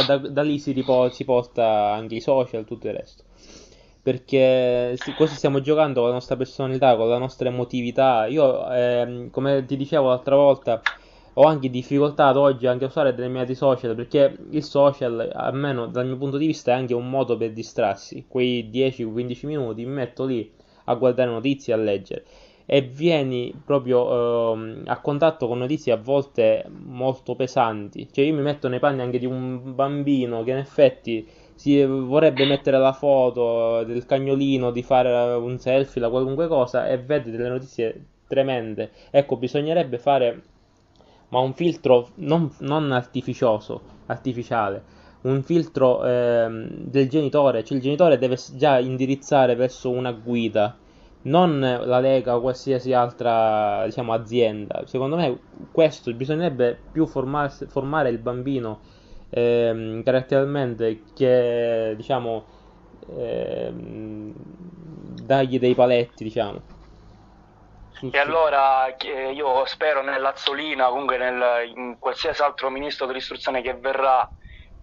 [0.05, 3.23] da, da lì si, ripo- si porta anche i social e tutto il resto.
[4.01, 8.27] Perché così stiamo giocando con la nostra personalità, con la nostra emotività.
[8.27, 10.81] Io, eh, come ti dicevo l'altra volta,
[11.37, 16.05] ho anche difficoltà ad oggi anche a usare determinati social perché il social, almeno dal
[16.05, 18.25] mio punto di vista, è anche un modo per distrarsi.
[18.27, 20.49] Quei 10-15 minuti mi metto lì
[20.85, 22.25] a guardare notizie, a leggere
[22.67, 28.07] e vieni proprio eh, a contatto con notizie a volte molto pesanti.
[28.11, 32.45] Cioè io mi metto nei panni anche di un bambino che in effetti si vorrebbe
[32.45, 37.49] mettere la foto del cagnolino, di fare un selfie, la qualunque cosa e vede delle
[37.49, 38.91] notizie tremende.
[39.11, 40.41] Ecco, bisognerebbe fare
[41.35, 44.81] ma un filtro non, non artificioso, artificiale,
[45.23, 50.77] un filtro eh, del genitore, cioè il genitore deve già indirizzare verso una guida,
[51.23, 54.83] non la Lega o qualsiasi altra diciamo, azienda.
[54.85, 55.37] Secondo me
[55.71, 58.79] questo bisognerebbe più formare, formare il bambino
[59.29, 62.45] eh, caratterialmente che diciamo
[63.09, 63.73] eh,
[65.21, 66.74] dargli dei paletti, diciamo.
[68.01, 68.93] E allora
[69.31, 74.29] io spero nell'Azzolina, comunque nel, in qualsiasi altro ministro dell'istruzione che verrà,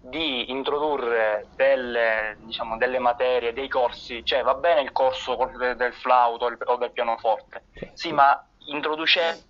[0.04, 6.50] di introdurre delle, diciamo, delle materie, dei corsi, cioè va bene il corso del flauto
[6.64, 9.46] o del pianoforte, sì, ma introducete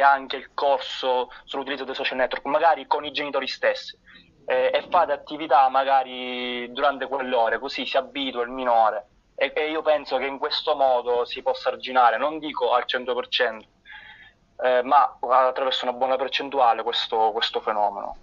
[0.00, 3.98] anche il corso sull'utilizzo dei social network, magari con i genitori stessi,
[4.46, 9.70] eh, e fate attività magari durante quelle ore, così si abitua il minore e, e,
[9.70, 13.60] io penso che in questo modo si possa arginare, non dico al 100%,
[14.62, 18.16] eh, ma attraverso una buona percentuale questo, questo fenomeno.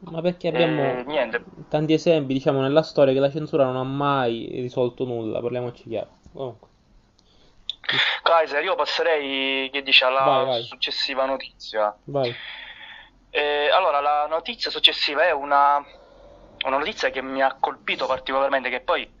[0.00, 4.48] Ma perché abbiamo eh, tanti esempi, diciamo, nella storia che la censura non ha mai
[4.60, 6.10] risolto nulla, parliamoci chiaro.
[6.32, 6.68] Comunque.
[8.22, 10.62] Kaiser, io passerei, che dice, alla vai, vai.
[10.62, 11.96] successiva notizia.
[12.04, 12.34] Vai.
[13.30, 15.82] Eh, allora, la notizia successiva è una,
[16.66, 19.16] una notizia che mi ha colpito particolarmente, che poi.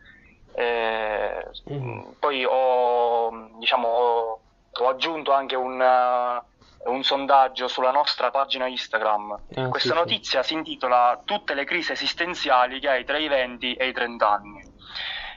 [2.18, 4.40] Poi ho, diciamo, ho,
[4.72, 9.40] ho aggiunto anche un, uh, un, sondaggio sulla nostra pagina Instagram.
[9.54, 10.48] Ah, Questa sì, notizia sì.
[10.48, 14.76] si intitola Tutte le crisi esistenziali che hai tra i 20 e i 30 anni.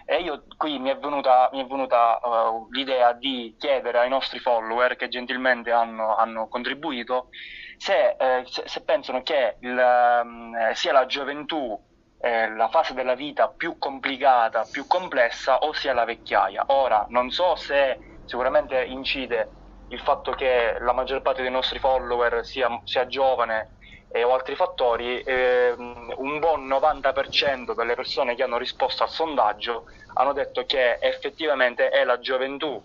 [0.06, 4.40] E io qui mi è venuta, mi è venuta uh, l'idea di chiedere ai nostri
[4.40, 7.30] follower che gentilmente hanno, hanno contribuito
[7.78, 11.80] se, eh, se, se pensano che il, eh, sia la gioventù
[12.22, 16.66] eh, la fase della vita più complicata, più complessa, o sia la vecchiaia.
[16.68, 19.52] Ora, non so se sicuramente incide
[19.88, 23.72] il fatto che la maggior parte dei nostri follower sia, sia giovane
[24.10, 29.86] eh, o altri fattori, eh, un buon 90% delle persone che hanno risposto al sondaggio
[30.14, 32.82] hanno detto che effettivamente è la gioventù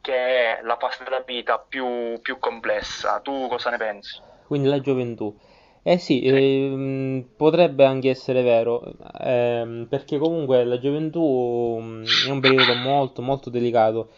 [0.00, 3.20] che è la fase della vita più, più complessa.
[3.20, 4.18] Tu cosa ne pensi?
[4.46, 5.36] Quindi la gioventù.
[5.82, 8.82] Eh sì, ehm, potrebbe anche essere vero,
[9.20, 14.08] ehm, perché comunque la gioventù mm, è un periodo molto molto delicato,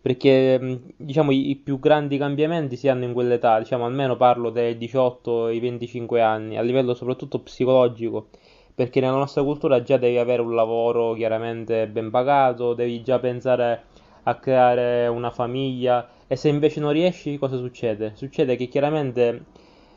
[0.00, 4.50] perché mm, diciamo i, i più grandi cambiamenti si hanno in quell'età, diciamo almeno parlo
[4.50, 8.26] dai 18 ai 25 anni, a livello soprattutto psicologico,
[8.74, 13.84] perché nella nostra cultura già devi avere un lavoro chiaramente ben pagato, devi già pensare
[14.24, 18.12] a creare una famiglia e se invece non riesci cosa succede?
[18.16, 19.44] Succede che chiaramente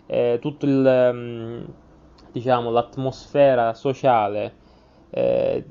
[0.07, 1.63] eh, tutto mm,
[2.31, 4.63] diciamo, l'atmosfera sociale
[5.09, 5.63] eh,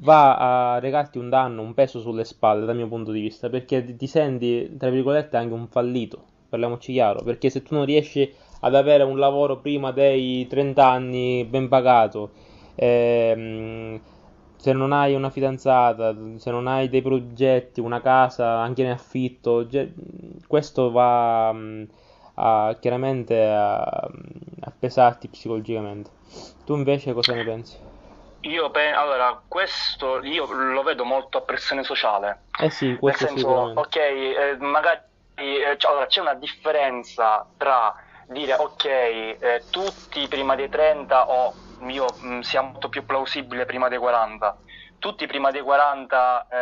[0.00, 3.96] va a regarti un danno, un peso sulle spalle dal mio punto di vista, perché
[3.96, 8.74] ti senti, tra virgolette, anche un fallito, parliamoci chiaro, perché se tu non riesci ad
[8.74, 12.30] avere un lavoro prima dei 30 anni ben pagato,
[12.74, 14.00] ehm,
[14.56, 19.68] se non hai una fidanzata, se non hai dei progetti, una casa anche in affitto,
[20.46, 21.84] questo va mm,
[22.34, 26.10] a, chiaramente a, a pesarti psicologicamente.
[26.64, 27.76] Tu invece cosa ne pensi?
[28.40, 32.44] Io penso, allora, questo io lo vedo molto a pressione sociale.
[32.60, 35.00] Eh sì, questo Nel senso, ok, eh, magari
[35.36, 37.94] eh, cioè, allora, c'è una differenza tra
[38.28, 41.52] dire ok, eh, tutti prima dei 30 o
[41.88, 44.58] io mh, mm, sia molto più plausibile prima dei 40.
[44.98, 46.56] Tutti prima dei 40 eh,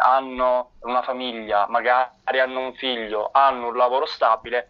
[0.00, 4.68] hanno una famiglia, magari hanno un figlio, hanno un lavoro stabile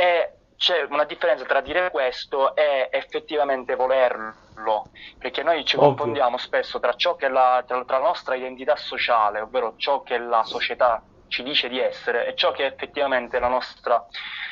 [0.00, 5.88] e c'è una differenza tra dire questo e effettivamente volerlo, perché noi ci Ovvio.
[5.88, 10.02] confondiamo spesso tra ciò che è la, tra, tra la nostra identità sociale, ovvero ciò
[10.02, 14.04] che la società ci dice di essere e ciò che è effettivamente la nostra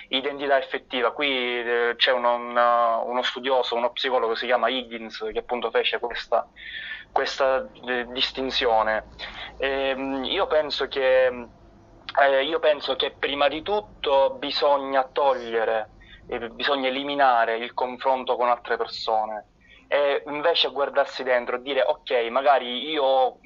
[0.08, 1.12] identità effettiva.
[1.12, 5.98] Qui eh, c'è uno, un, uno, studioso, uno psicologo, si chiama Higgins, che appunto fece
[5.98, 6.46] questa,
[7.10, 9.04] questa eh, distinzione.
[9.56, 11.48] E, ehm, io penso che
[12.20, 15.90] eh, io penso che prima di tutto bisogna togliere,
[16.26, 19.46] eh, bisogna eliminare il confronto con altre persone
[19.88, 23.38] e invece guardarsi dentro e dire ok, magari io ho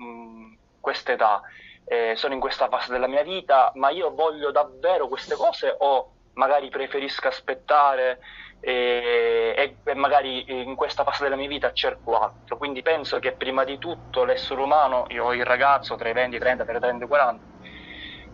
[0.80, 1.40] questa età,
[1.84, 6.10] eh, sono in questa fase della mia vita, ma io voglio davvero queste cose o
[6.34, 8.18] magari preferisco aspettare
[8.60, 12.56] e, e, magari in questa fase della mia vita cerco altro.
[12.56, 16.64] Quindi penso che prima di tutto l'essere umano, io il ragazzo tra i 20, 30,
[16.64, 17.51] tra i 30 e i 40,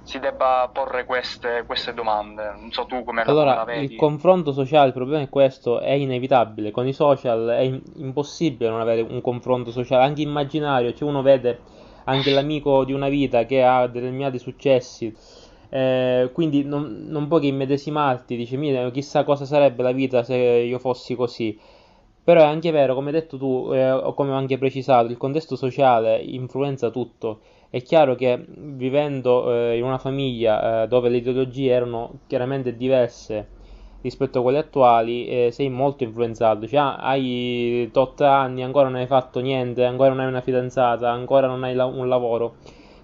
[0.08, 2.50] si debba porre queste, queste domande.
[2.58, 3.92] Non so tu come allora, la vedi.
[3.92, 6.70] Il confronto sociale, il problema è questo, è inevitabile.
[6.70, 10.94] Con i social è in- impossibile non avere un confronto sociale, anche immaginario.
[10.94, 11.60] Cioè uno vede
[12.04, 15.14] anche l'amico di una vita che ha determinati successi.
[15.70, 18.58] Eh, quindi non, non puoi che immedesimarti, dici,
[18.92, 21.58] chissà cosa sarebbe la vita se io fossi così.
[22.24, 25.16] Però è anche vero, come hai detto tu, eh, o come ho anche precisato, il
[25.16, 27.40] contesto sociale influenza tutto
[27.70, 33.56] è chiaro che vivendo eh, in una famiglia eh, dove le ideologie erano chiaramente diverse
[34.00, 36.66] rispetto a quelle attuali, eh, sei molto influenzato.
[36.66, 41.10] Cioè, ah, hai 8 anni, ancora non hai fatto niente, ancora non hai una fidanzata,
[41.10, 42.56] ancora non hai la- un lavoro.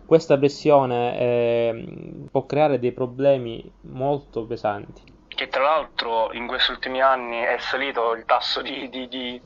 [0.06, 1.84] Questa pressione eh,
[2.30, 5.02] può creare dei problemi molto pesanti.
[5.28, 9.40] Che tra l'altro in questi ultimi anni è salito il tasso di, di, di,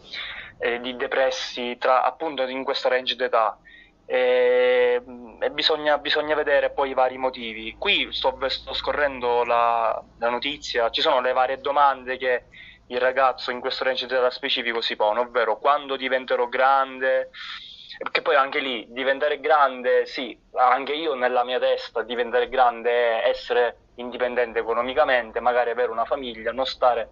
[0.58, 3.58] eh, di depressi tra, appunto in questa range d'età
[4.10, 5.02] e,
[5.38, 7.76] e bisogna, bisogna, vedere poi i vari motivi.
[7.78, 12.44] Qui sto, sto scorrendo la, la, notizia, ci sono le varie domande che
[12.86, 17.28] il ragazzo in questo range d'età specifico si pone, ovvero quando diventerò grande,
[17.98, 23.28] perché poi anche lì diventare grande, sì, anche io nella mia testa diventare grande è
[23.28, 27.10] essere indipendente economicamente, magari avere una famiglia, non stare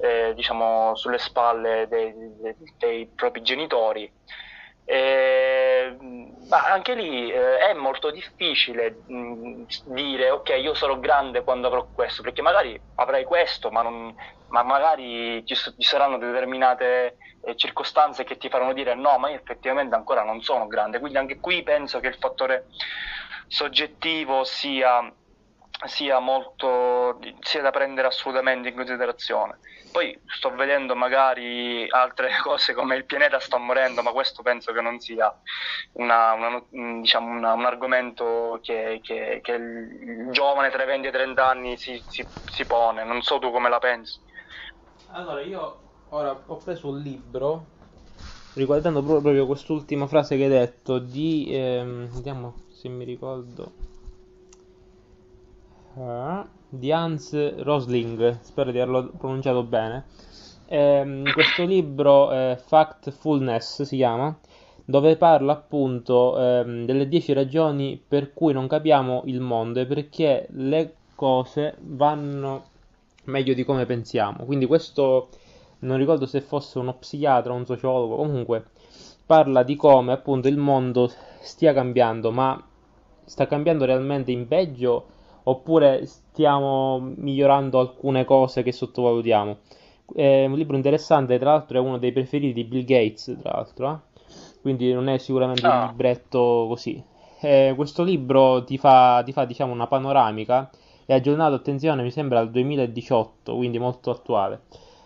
[0.00, 4.10] eh, diciamo sulle spalle dei, dei, dei propri genitori
[4.86, 5.96] eh,
[6.48, 11.86] ma anche lì eh, è molto difficile mh, dire ok io sarò grande quando avrò
[11.94, 14.14] questo perché magari avrai questo ma, non,
[14.48, 19.36] ma magari ci, ci, saranno determinate eh, circostanze che ti faranno dire no ma io
[19.36, 22.66] effettivamente ancora non sono grande quindi anche qui penso che il fattore
[23.46, 25.10] soggettivo sia
[25.86, 29.58] sia molto sia da prendere assolutamente in considerazione.
[29.92, 34.80] Poi sto vedendo magari altre cose come il pianeta sta morendo, ma questo penso che
[34.80, 35.32] non sia
[35.92, 36.64] una, una,
[37.00, 41.46] diciamo una, un argomento che, che, che, il giovane tra i 20 e i 30
[41.46, 43.04] anni si, si, si pone.
[43.04, 44.20] Non so tu come la pensi.
[45.08, 47.66] Allora, io ora ho preso un libro
[48.54, 53.72] riguardando proprio quest'ultima frase che hai detto di ehm, vediamo se mi ricordo
[55.94, 60.04] uh, di Hans Rosling spero di averlo pronunciato bene
[60.66, 64.36] ehm, questo libro eh, Factfulness si chiama
[64.84, 70.46] dove parla appunto ehm, delle 10 ragioni per cui non capiamo il mondo e perché
[70.50, 72.72] le cose vanno
[73.24, 74.44] meglio di come pensiamo.
[74.44, 75.28] Quindi questo
[75.80, 78.66] non ricordo se fosse uno psichiatra o un sociologo, comunque
[79.24, 82.62] parla di come appunto il mondo stia cambiando, ma
[83.24, 85.06] sta cambiando realmente in peggio
[85.44, 89.56] oppure stiamo migliorando alcune cose che sottovalutiamo.
[90.14, 93.90] È un libro interessante, tra l'altro è uno dei preferiti di Bill Gates, tra l'altro,
[93.90, 94.22] eh?
[94.60, 95.82] quindi non è sicuramente ah.
[95.82, 97.02] un libretto così.
[97.40, 100.70] Eh, questo libro ti fa, ti fa diciamo, una panoramica
[101.06, 104.62] è aggiornato, attenzione, mi sembra al 2018, quindi molto attuale.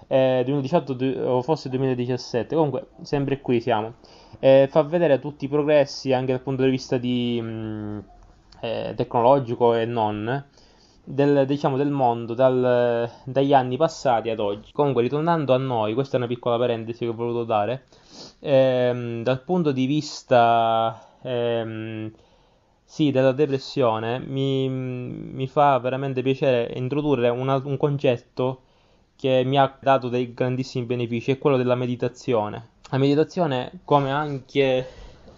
[0.06, 3.94] Eh, 2018 o forse 2017, comunque sempre qui siamo.
[4.38, 7.98] Eh, fa vedere tutti i progressi anche dal punto di vista di, mh, mm,
[8.60, 10.44] eh, tecnologico e non
[11.10, 14.72] del, diciamo, del mondo dal, dagli anni passati ad oggi.
[14.72, 17.84] Comunque, ritornando a noi, questa è una piccola parentesi che ho voluto dare.
[18.40, 22.12] Ehm, dal punto di vista ehm,
[22.84, 28.62] sì, della depressione mi, mi fa veramente piacere introdurre una, un concetto
[29.16, 32.68] che mi ha dato dei grandissimi benefici, è quello della meditazione.
[32.90, 34.86] La meditazione, come anche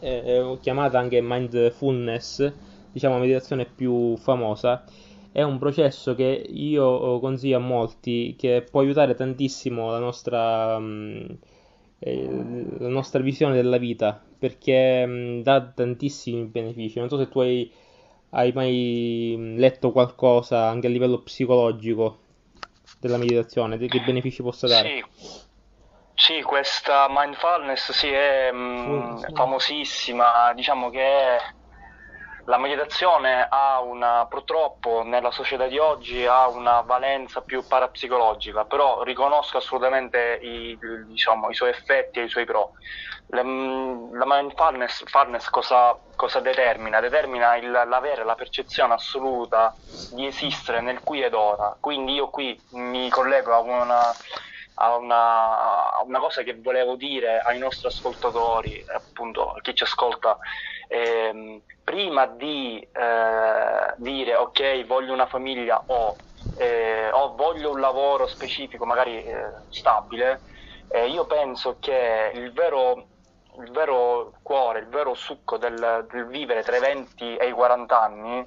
[0.00, 2.52] eh, chiamata anche mindfulness,
[2.92, 4.84] diciamo meditazione più famosa,
[5.32, 11.38] è un processo che io consiglio a molti che può aiutare tantissimo la nostra, mh,
[12.00, 16.98] eh, la nostra visione della vita perché mh, dà tantissimi benefici.
[16.98, 17.70] Non so se tu hai,
[18.30, 22.18] hai mai letto qualcosa anche a livello psicologico
[22.98, 24.88] della meditazione, di che benefici possa dare.
[24.88, 25.48] Sì.
[26.20, 31.38] Sì, questa mindfulness sì, è mh, famosissima, diciamo che è
[32.50, 39.04] la meditazione ha una, purtroppo nella società di oggi ha una valenza più parapsicologica, però
[39.04, 42.72] riconosco assolutamente i, diciamo, i suoi effetti e i suoi pro.
[43.28, 46.98] La, la mindfulness cosa, cosa, determina?
[46.98, 49.72] Determina il, l'avere la percezione assoluta
[50.10, 51.76] di esistere nel qui ed ora.
[51.78, 54.12] Quindi io qui mi collego a una,
[54.74, 59.84] a una, a una cosa che volevo dire ai nostri ascoltatori, appunto a chi ci
[59.84, 60.36] ascolta
[60.88, 66.16] ehm, prima di eh, dire ok voglio una famiglia o,
[66.54, 70.42] eh, o voglio un lavoro specifico magari eh, stabile
[70.86, 73.08] eh, io penso che il vero,
[73.58, 78.00] il vero, cuore il vero succo del, del vivere tra i 20 e i 40
[78.00, 78.46] anni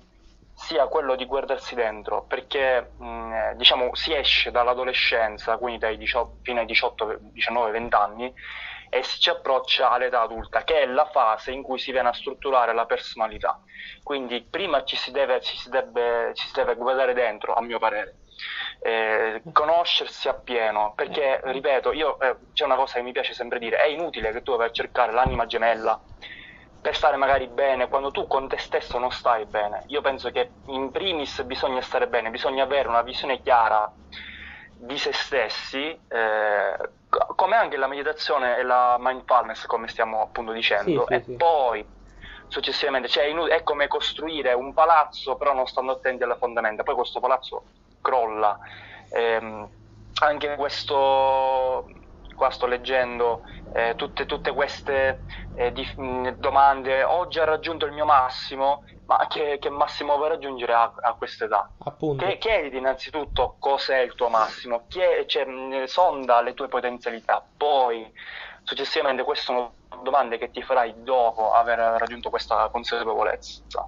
[0.53, 6.37] sia quello di guardarsi dentro, perché mh, eh, diciamo si esce dall'adolescenza, quindi dai 18,
[6.43, 8.33] fino ai 18, 19, 20 anni,
[8.93, 12.13] e si ci approccia all'età adulta, che è la fase in cui si viene a
[12.13, 13.59] strutturare la personalità.
[14.03, 17.79] Quindi prima ci si deve, ci si deve, ci si deve guardare dentro, a mio
[17.79, 18.19] parere.
[18.79, 23.77] Eh, conoscersi appieno perché ripeto io eh, c'è una cosa che mi piace sempre dire
[23.77, 26.03] è inutile che tu vai a cercare l'anima gemella
[26.81, 30.55] per stare magari bene quando tu con te stesso non stai bene io penso che
[30.65, 33.89] in primis bisogna stare bene bisogna avere una visione chiara
[34.85, 36.77] di se stessi eh,
[37.35, 41.35] come anche la meditazione e la mindfulness, come stiamo appunto dicendo, sì, e sì.
[41.35, 41.85] poi
[42.47, 47.19] successivamente, cioè è come costruire un palazzo però non stando attenti alle fondamenta, poi questo
[47.19, 47.63] palazzo
[48.01, 48.57] crolla.
[49.09, 49.67] Eh,
[50.21, 51.89] anche questo,
[52.35, 53.41] qua sto leggendo
[53.73, 55.23] eh, tutte, tutte, queste
[55.55, 58.83] eh, di, mh, domande, oggi ha raggiunto il mio massimo,
[59.17, 61.71] ma che, che massimo vuoi raggiungere a, a questa età?
[62.17, 65.45] Che, chiediti innanzitutto cos'è il tuo massimo, Chied, cioè,
[65.85, 68.11] sonda le tue potenzialità, poi
[68.63, 73.87] successivamente queste sono domande che ti farai dopo aver raggiunto questa consapevolezza.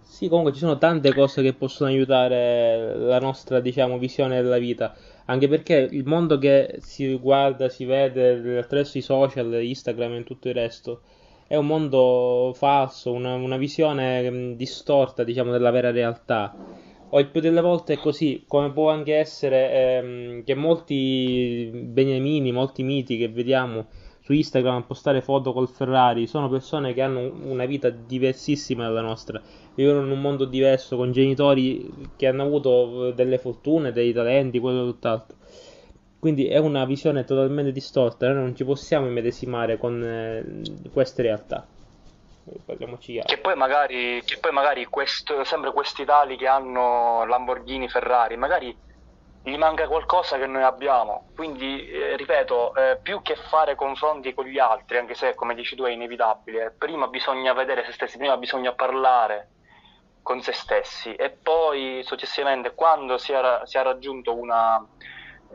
[0.00, 4.94] Sì, comunque ci sono tante cose che possono aiutare la nostra, diciamo, visione della vita,
[5.26, 10.48] anche perché il mondo che si guarda, si vede attraverso i social, Instagram e tutto
[10.48, 11.02] il resto,
[11.52, 16.56] è un mondo falso, una, una visione mm, distorta, diciamo, della vera realtà.
[17.10, 22.52] O il più delle volte è così, come può anche essere ehm, che molti beniamini,
[22.52, 23.88] molti miti che vediamo
[24.22, 29.02] su Instagram a postare foto col Ferrari, sono persone che hanno una vita diversissima dalla
[29.02, 29.38] nostra,
[29.74, 31.86] vivono in un mondo diverso, con genitori
[32.16, 35.36] che hanno avuto eh, delle fortune, dei talenti, quello e tutt'altro.
[36.22, 41.66] Quindi è una visione totalmente distorta, noi non ci possiamo immedesimare con eh, queste realtà.
[43.00, 43.26] Chiaro.
[43.26, 48.72] Che poi magari, che poi magari questo, sempre questi tali che hanno Lamborghini, Ferrari, magari
[49.42, 51.26] gli manca qualcosa che noi abbiamo.
[51.34, 55.74] Quindi, eh, ripeto, eh, più che fare confronti con gli altri, anche se come dici
[55.74, 59.48] tu è inevitabile, prima bisogna vedere se stessi, prima bisogna parlare
[60.22, 64.86] con se stessi e poi successivamente quando si è, si è raggiunto una,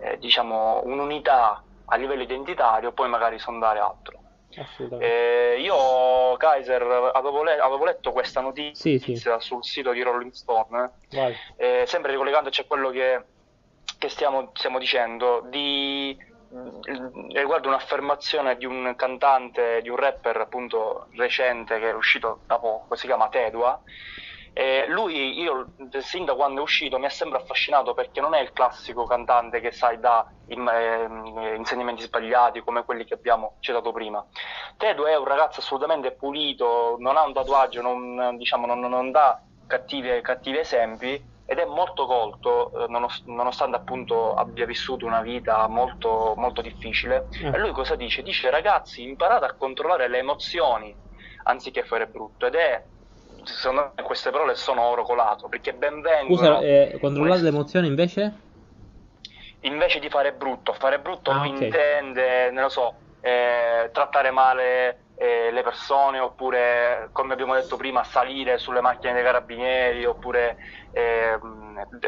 [0.02, 4.22] eh, diciamo, un'unità a livello identitario, poi magari sondare altro.
[5.00, 6.82] Eh, io, Kaiser,
[7.14, 9.32] avevo, le- avevo, letto questa notizia sì, sì.
[9.40, 10.94] sul sito di Rolling Stone,
[11.58, 13.26] eh, sempre ricollegandoci a quello che
[13.98, 16.16] che stiamo, stiamo dicendo di,
[17.34, 22.96] riguardo un'affermazione di un cantante, di un rapper appunto recente che è uscito da poco,
[22.96, 23.82] si chiama Tedua.
[24.60, 28.42] E lui, io sin da quando è uscito, mi ha sempre affascinato perché non è
[28.42, 34.26] il classico cantante che sai dà eh, insegnamenti sbagliati come quelli che abbiamo citato prima.
[34.76, 39.40] Tedo è un ragazzo assolutamente pulito, non ha un tatuaggio, non, diciamo, non, non dà
[39.68, 46.34] cattivi, cattivi esempi ed è molto colto eh, nonostante appunto abbia vissuto una vita molto,
[46.36, 47.50] molto difficile eh.
[47.50, 48.24] e lui cosa dice?
[48.24, 50.98] dice ragazzi imparate a controllare le emozioni
[51.44, 52.84] anziché fare brutto ed è
[53.54, 57.50] secondo me queste parole sono oro colato perché ben vengono scusa eh, controllare queste...
[57.50, 58.34] le emozioni invece?
[59.62, 61.64] invece di fare brutto fare brutto ah, okay.
[61.64, 68.04] intende non lo so eh, trattare male eh, le persone oppure come abbiamo detto prima
[68.04, 70.58] salire sulle macchine dei carabinieri oppure
[70.92, 71.40] eh,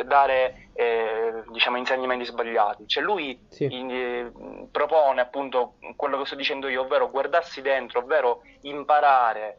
[0.05, 3.67] dare eh, diciamo insegnamenti sbagliati cioè lui sì.
[3.69, 9.57] in, eh, propone appunto quello che sto dicendo io ovvero guardarsi dentro ovvero imparare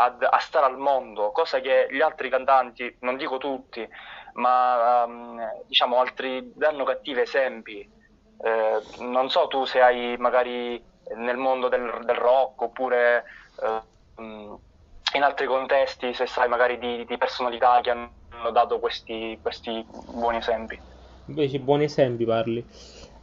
[0.00, 3.86] ad, a stare al mondo cosa che gli altri cantanti non dico tutti
[4.34, 7.80] ma um, diciamo altri danno cattivi esempi
[8.42, 10.82] eh, non so tu se hai magari
[11.16, 13.24] nel mondo del, del rock oppure
[13.62, 14.58] eh,
[15.12, 18.10] in altri contesti, se sai magari di, di personalità che hanno
[18.52, 20.78] dato questi, questi buoni esempi.
[21.26, 22.64] Invece buoni esempi parli.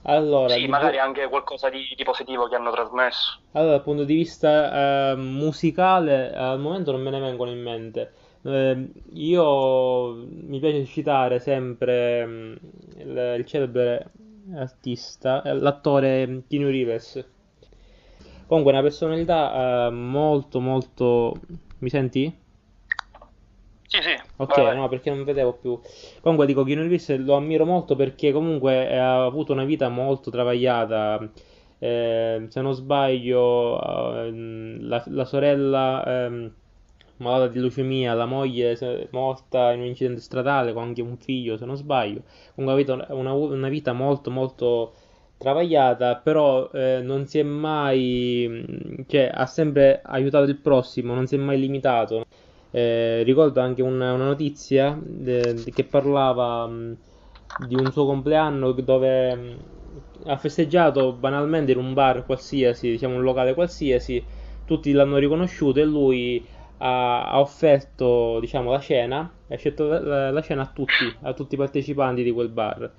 [0.03, 3.39] Allora, sì, magari anche qualcosa di, di, positivo che hanno trasmesso.
[3.51, 8.13] Allora, dal punto di vista eh, musicale, al momento non me ne vengono in mente.
[8.43, 12.55] Eh, io mi piace citare sempre mm,
[12.99, 14.11] il, il, celebre
[14.55, 17.35] artista, l'attore Keanu Reeves
[18.47, 21.35] Comunque una personalità uh, molto molto...
[21.79, 22.33] Mi senti?
[24.39, 25.79] Ok, vai, no, perché non vedevo più.
[26.21, 31.27] Comunque dico, Keanu Reeves lo ammiro molto perché comunque ha avuto una vita molto travagliata.
[31.79, 33.79] Eh, se non sbaglio,
[34.23, 36.51] eh, la, la, sorella eh,
[37.17, 38.77] malata di leucemia, la moglie
[39.11, 42.21] morta in un incidente stradale con anche un figlio, se non sbaglio.
[42.53, 44.93] Comunque ha avuto una, una vita molto molto
[45.37, 51.35] travagliata, però eh, non si è mai, cioè ha sempre aiutato il prossimo, non si
[51.35, 52.25] è mai limitato.
[52.79, 56.97] Eh, ricordo anche una, una notizia de, che parlava mh,
[57.55, 59.57] di un suo compleanno dove mh,
[60.25, 64.25] ha festeggiato banalmente in un bar qualsiasi, diciamo un locale qualsiasi,
[64.63, 66.47] tutti l'hanno riconosciuto e lui
[66.77, 71.55] ha, ha offerto diciamo, la cena, ha scelto la, la cena a tutti, a tutti
[71.55, 72.93] i partecipanti di quel bar.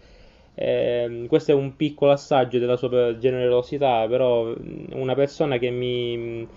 [0.54, 4.52] Eh, questo è un piccolo assaggio della sua generosità, però
[4.92, 6.48] una persona che mi,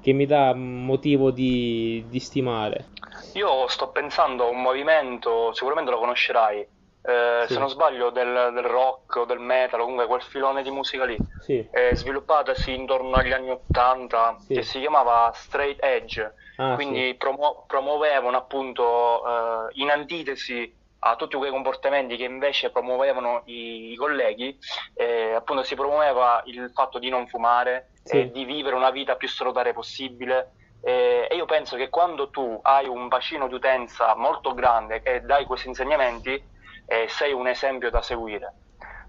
[0.00, 2.86] che mi dà motivo di, di, stimare.
[3.34, 6.66] Io sto pensando a un movimento, sicuramente lo conoscerai,
[7.02, 7.52] eh, sì.
[7.52, 11.16] se non sbaglio del, del, rock o del metal, comunque quel filone di musica lì,
[11.40, 11.66] sì.
[11.70, 14.54] eh, sviluppatasi intorno agli anni 80, sì.
[14.54, 21.36] che si chiamava Straight Edge, ah, quindi promu- promuovevano appunto eh, in antitesi a tutti
[21.36, 24.56] quei comportamenti che invece promuovevano i, i colleghi,
[24.94, 28.20] eh, appunto si promuoveva il fatto di non fumare, sì.
[28.20, 30.54] eh, di vivere una vita più salutare possibile.
[30.82, 35.20] Eh, e io penso che quando tu hai un bacino di utenza molto grande e
[35.20, 36.42] dai questi insegnamenti,
[36.86, 38.54] eh, sei un esempio da seguire.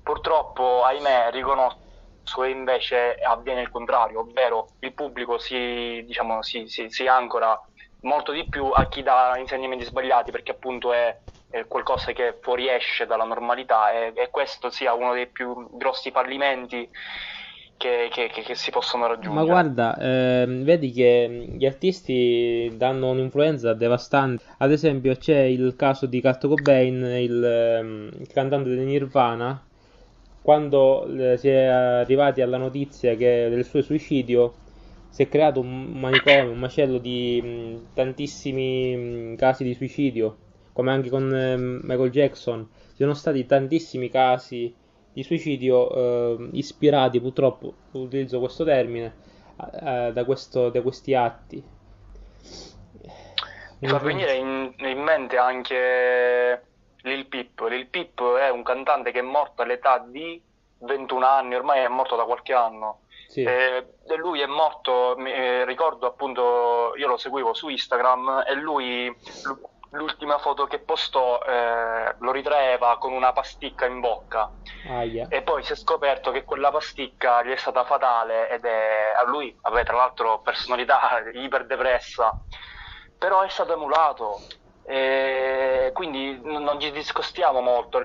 [0.03, 1.79] Purtroppo, ahimè, riconosco
[2.41, 7.59] che invece avviene il contrario, ovvero il pubblico si, diciamo, si, si, si ancora
[8.01, 11.15] molto di più a chi dà insegnamenti sbagliati perché appunto è
[11.67, 16.89] qualcosa che fuoriesce dalla normalità e, e, questo sia uno dei più grossi fallimenti
[17.77, 19.33] che, che, che, che si possono raggiungere.
[19.33, 24.43] Ma guarda, eh, vedi che gli artisti danno un'influenza devastante.
[24.57, 29.65] Ad esempio, c'è il caso di Kurt Cobain, il, ehm, il cantante di Nirvana,
[30.41, 34.53] quando eh, si è arrivati alla notizia che del suo suicidio
[35.09, 40.37] si è creato un manicomio, un macello di mh, tantissimi mh, casi di suicidio,
[40.73, 42.67] come anche con eh, Michael Jackson.
[42.89, 44.73] Ci sono stati tantissimi casi
[45.13, 49.15] di suicidio eh, ispirati, purtroppo utilizzo questo termine,
[49.81, 51.63] eh, da, questo, da, questi atti.
[53.79, 56.63] Mi fa venire in, in mente anche
[57.01, 57.67] Lil Peep.
[57.67, 60.39] Lil Peep è un cantante che è morto all'età di
[60.79, 62.99] 21 anni, ormai è morto da qualche anno
[63.31, 63.43] sì.
[63.43, 69.15] E, e lui è morto, eh, ricordo appunto, io lo seguivo su Instagram e lui
[69.91, 74.49] l'ultima foto che postò eh, lo ritraeva con una pasticca in bocca.
[74.87, 75.27] Ah, yeah.
[75.29, 79.23] e poi si è scoperto che quella pasticca gli è stata fatale ed è a
[79.27, 82.39] lui, vabbè tra l'altro personalità iperdepressa.
[83.17, 84.41] Però è stato emulato.
[84.83, 88.03] E quindi non ci discostiamo molto.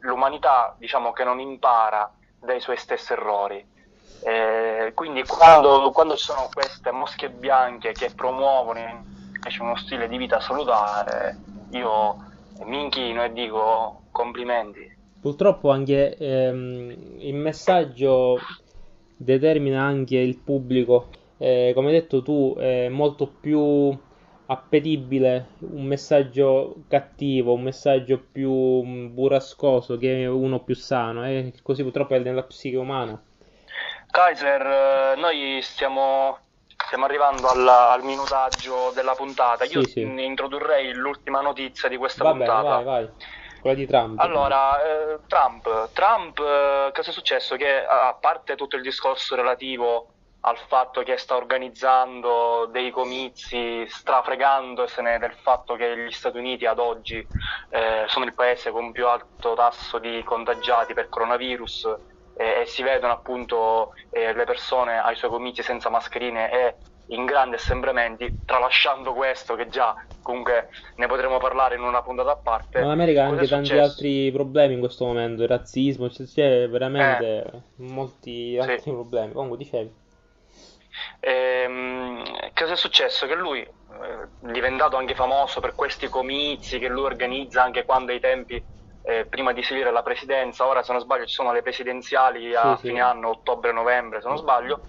[0.00, 3.64] L'umanità diciamo che non impara dai suoi stessi errori.
[4.22, 8.78] Eh, quindi quando, quando, ci sono queste mosche bianche che promuovono
[9.40, 11.36] invece uno stile di vita salutare,
[11.70, 12.16] io
[12.64, 14.98] mi inchino e dico complimenti.
[15.20, 18.38] Purtroppo anche ehm, il messaggio
[19.16, 23.96] determina anche il pubblico, eh, come hai detto tu, è molto più
[24.46, 28.50] appetibile un messaggio cattivo, un messaggio più
[29.10, 31.52] burrascoso che uno più sano, e eh?
[31.62, 33.22] così purtroppo è nella psiche umana.
[34.10, 36.36] Kaiser, eh, noi stiamo,
[36.90, 39.62] stiamo arrivando alla, al minutaggio della puntata.
[39.62, 40.00] Io sì, sì.
[40.00, 42.62] introdurrei l'ultima notizia di questa Va puntata.
[42.62, 43.08] Bene, vai, vai.
[43.60, 44.18] Quella di Trump.
[44.18, 47.54] Allora, eh, Trump, Trump eh, cosa è successo?
[47.54, 50.08] Che a parte tutto il discorso relativo
[50.40, 56.80] al fatto che sta organizzando dei comizi strafregandosene del fatto che gli Stati Uniti ad
[56.80, 57.24] oggi
[57.68, 61.94] eh, sono il paese con più alto tasso di contagiati per coronavirus
[62.36, 66.74] e, e si vedono appunto eh, le persone ai suoi comizi senza mascherine e
[67.10, 72.36] in grandi assembramenti, tralasciando questo che già comunque ne potremo parlare in una puntata a
[72.36, 72.80] parte.
[72.80, 77.60] Ma l'America ha anche tanti altri problemi in questo momento, il razzismo, c'è veramente eh,
[77.76, 78.90] molti altri sì.
[78.90, 79.32] problemi.
[79.32, 79.92] Comunque dicevi.
[81.20, 82.22] Ehm,
[82.54, 83.26] cosa è successo?
[83.26, 83.72] Che lui, eh,
[84.52, 88.62] diventato anche famoso per questi comizi che lui organizza anche quando ai tempi
[89.02, 92.76] eh, prima di salire alla presidenza, ora se non sbaglio ci sono le presidenziali a
[92.76, 93.00] sì, fine sì.
[93.00, 94.82] anno, ottobre-novembre se non sbaglio.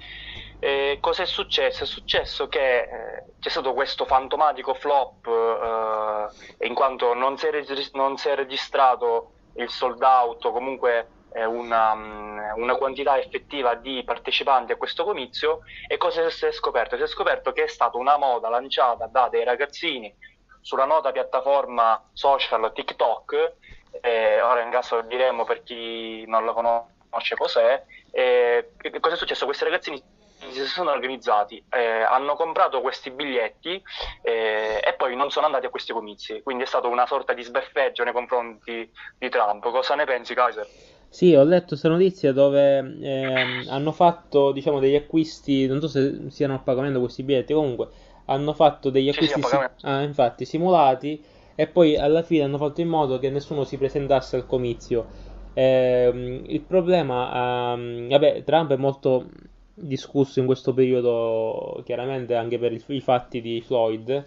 [0.59, 1.83] Eh, cosa è successo?
[1.83, 7.95] È successo che eh, c'è stato questo fantomatico flop eh, in quanto non si, registr-
[7.95, 13.73] non si, è registrato il sold out o comunque eh, una, mm, una, quantità effettiva
[13.73, 16.95] di partecipanti a questo comizio e cosa si è scoperto?
[16.95, 20.15] Si è scoperto che è stata una moda lanciata da dei ragazzini
[20.61, 23.55] sulla nota piattaforma social TikTok
[23.99, 29.45] eh, ora in caso diremo per chi non lo conosce cos'è, eh, cosa è successo?
[29.45, 30.01] Questi ragazzini
[30.49, 33.81] si sono organizzati, eh, hanno comprato questi biglietti
[34.23, 37.43] eh, e poi non sono andati a questi comizi, quindi è stato una sorta di
[37.43, 39.61] sbeffeggio nei confronti di Trump.
[39.69, 40.67] Cosa ne pensi, Kaiser?
[41.07, 46.29] Sì, ho letto questa notizia dove eh, hanno fatto diciamo, degli acquisti, non so se
[46.29, 47.89] siano a pagamento questi biglietti, comunque
[48.25, 51.21] hanno fatto degli acquisti sì, sì, ah, infatti, simulati
[51.55, 55.29] e poi alla fine hanno fatto in modo che nessuno si presentasse al comizio.
[55.53, 59.27] Eh, il problema, um, vabbè, Trump è molto
[59.73, 64.25] discusso in questo periodo, chiaramente anche per i, i fatti di Floyd.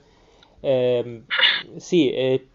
[0.60, 1.22] Eh,
[1.76, 2.48] sì, eh,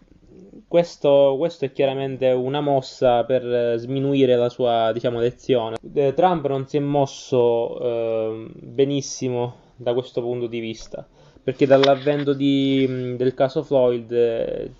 [0.66, 5.76] questo, questo, è chiaramente una mossa per sminuire la sua diciamo, lezione.
[5.94, 11.06] Eh, Trump non si è mosso ehm, benissimo da questo punto di vista
[11.42, 14.70] perché dall'avvento di, del caso Floyd eh,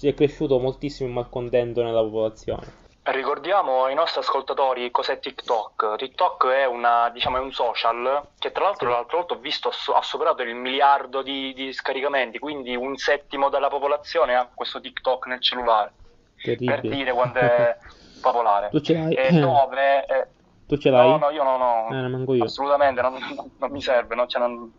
[0.00, 2.80] è cresciuto moltissimo il malcontento nella popolazione.
[3.04, 5.96] Ricordiamo ai nostri ascoltatori cos'è TikTok.
[5.96, 8.94] TikTok è, una, diciamo, è un social che tra l'altro sì.
[8.94, 13.66] l'altro volta ho visto ha superato il miliardo di, di, scaricamenti, quindi un settimo della
[13.66, 15.92] popolazione ha questo TikTok nel cellulare.
[16.40, 17.76] Per dire quanto è
[18.22, 18.68] popolare.
[18.70, 19.14] Tu ce l'hai?
[19.14, 20.26] E dove, eh,
[20.68, 21.08] tu ce l'hai?
[21.08, 21.88] No, no, io no, no.
[21.90, 22.44] Eh, non io.
[22.44, 24.72] Assolutamente, non, non, non, mi serve, non, cioè non,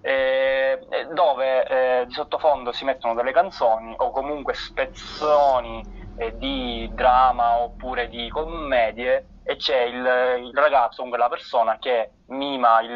[0.00, 0.78] eh,
[1.12, 5.82] dove eh, di sottofondo si mettono delle canzoni o comunque spezzoni
[6.18, 12.10] eh, di drama oppure di commedie e c'è il, il ragazzo, comunque la persona che
[12.26, 12.90] mima il,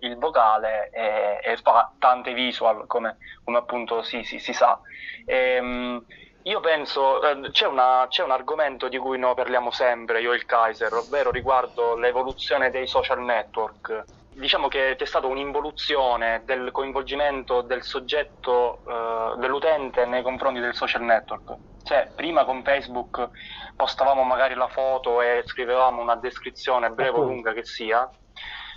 [0.00, 4.80] il, il vocale e, e, fa tante visual come, come appunto si, si, si sa.
[5.26, 6.04] E, ehm,
[6.44, 10.36] io penso, eh, c'è, una, c'è, un argomento di cui noi parliamo sempre, io e
[10.36, 14.04] il Kaiser, ovvero riguardo l'evoluzione dei social network
[14.38, 21.02] diciamo che c'è stata un'involuzione del coinvolgimento del soggetto, uh, dell'utente nei confronti del social
[21.02, 21.56] network.
[21.82, 23.30] Cioè, prima con Facebook
[23.74, 28.08] postavamo magari la foto e scrivevamo una descrizione breve o lunga che sia,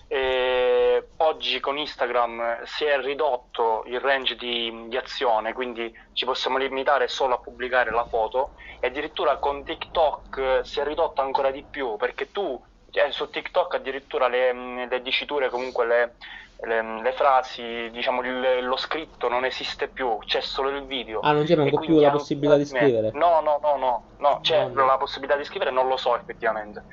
[0.07, 6.57] e oggi con Instagram si è ridotto il range di, di, azione, quindi ci possiamo
[6.57, 11.63] limitare solo a pubblicare la foto e addirittura con TikTok si è ridotto ancora di
[11.63, 12.61] più perché tu
[12.91, 16.13] eh, su TikTok addirittura le, le diciture, comunque le,
[16.61, 21.19] le, le frasi, diciamo il, lo scritto non esiste più, c'è solo il video.
[21.21, 23.11] Ah, non c'è manco più la possibilità di scrivere?
[23.13, 24.85] No, no, no, no, no c'è no, no.
[24.85, 26.83] la possibilità di scrivere, non lo so effettivamente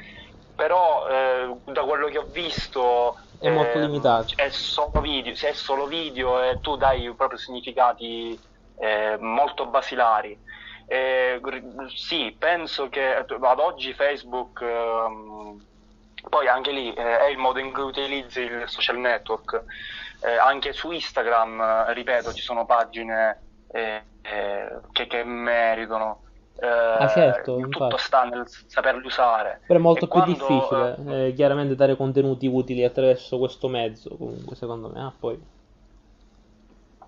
[0.59, 4.33] però eh, da quello che ho visto è eh, molto limitato.
[4.35, 8.37] È solo video, se è solo video e tu dai proprio significati
[8.77, 10.37] eh, molto basilari.
[10.87, 11.41] Eh,
[11.95, 15.65] sì, penso che ad oggi Facebook, ehm,
[16.29, 19.63] poi anche lì eh, è il modo in cui utilizzi il social network.
[20.21, 23.41] Eh, anche su Instagram, ripeto, ci sono pagine
[23.71, 26.23] che, che meritano
[26.61, 28.03] eh, ah, certo, tutto infatti.
[28.03, 29.61] sta nel saperli usare.
[29.65, 34.17] Però è molto e più quando, difficile, eh, chiaramente, dare contenuti utili attraverso questo mezzo,
[34.17, 35.01] comunque, secondo me.
[35.01, 35.41] Ah, poi...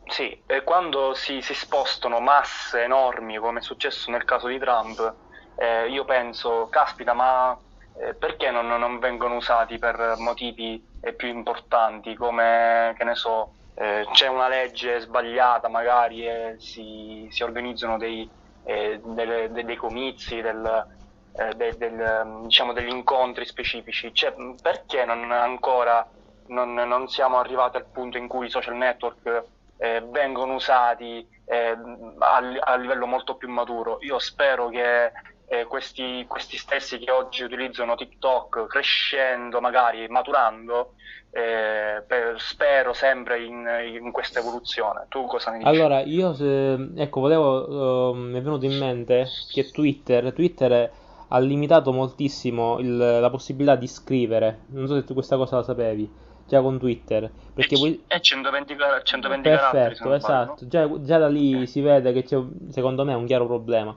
[0.07, 5.15] Sì, e quando si, si, spostano masse enormi, come è successo nel caso di Trump,
[5.57, 7.57] eh, io penso, caspita, ma
[7.99, 13.53] eh, perché non, non, vengono usati per motivi eh, più importanti, come, che ne so,
[13.75, 18.29] eh, c'è una legge sbagliata magari e si, si organizzano dei
[18.65, 20.87] eh, delle, dei comizi, del,
[21.33, 24.13] eh, de, del, diciamo, degli incontri specifici.
[24.13, 26.07] Cioè, perché non ancora
[26.49, 29.45] non, non, siamo arrivati al punto in cui i social network
[29.79, 31.77] eh, vengono usati eh,
[32.19, 33.99] a, a, livello molto più maturo?
[34.03, 35.13] Io spero che
[35.53, 40.93] eh, questi, questi stessi che oggi utilizzano TikTok, crescendo, magari maturando,
[41.33, 43.69] eh, per, spero sempre in,
[44.01, 45.07] in, questa evoluzione.
[45.09, 45.69] Tu cosa ne dici?
[45.69, 50.93] Allora, io se, ecco, volevo, uh, mi è venuto in mente che Twitter, Twitter
[51.27, 54.61] ha limitato moltissimo il, la possibilità di scrivere.
[54.69, 56.29] Non so se tu questa cosa la sapevi.
[56.47, 58.05] Già con Twitter perché è, poi...
[58.09, 60.67] è 120, 120 perfetto, esatto.
[60.67, 62.41] Già, già, da lì si vede che c'è,
[62.71, 63.97] secondo me, un chiaro problema.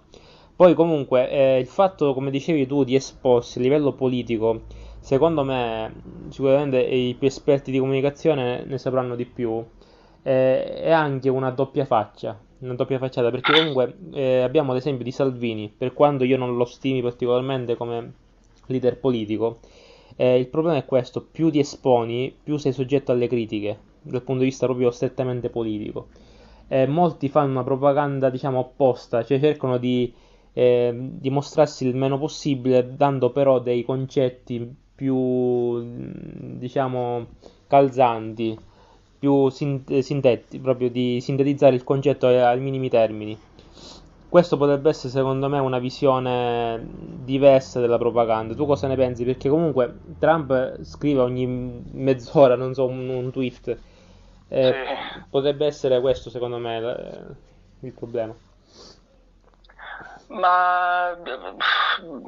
[0.56, 4.62] Poi comunque eh, il fatto, come dicevi tu, di esporsi a livello politico,
[5.00, 5.94] secondo me
[6.30, 9.64] sicuramente i più esperti di comunicazione ne sapranno di più,
[10.22, 15.12] eh, è anche una doppia faccia, una doppia facciata, perché comunque eh, abbiamo l'esempio di
[15.12, 18.14] Salvini, per quanto io non lo stimi particolarmente come
[18.68, 19.60] leader politico,
[20.16, 24.44] eh, il problema è questo, più ti esponi, più sei soggetto alle critiche, dal punto
[24.44, 26.10] di vista proprio strettamente politico.
[26.68, 30.14] Eh, molti fanno una propaganda, diciamo, opposta, cioè cercano di
[30.54, 35.84] eh, dimostrarsi il meno possibile, dando però dei concetti più,
[36.58, 37.26] diciamo,
[37.68, 38.58] calzanti,
[39.20, 43.38] più sintetici, proprio di sintetizzare il concetto ai minimi termini.
[44.30, 46.84] Questo potrebbe essere secondo me una visione
[47.24, 48.56] diversa della propaganda.
[48.56, 49.24] Tu cosa ne pensi?
[49.24, 51.46] Perché comunque Trump scrive ogni
[51.92, 53.78] mezz'ora, non so, un, un tweet.
[54.48, 55.22] Eh, sì.
[55.30, 57.36] Potrebbe essere questo secondo me
[57.82, 58.34] il problema.
[60.34, 61.16] Ma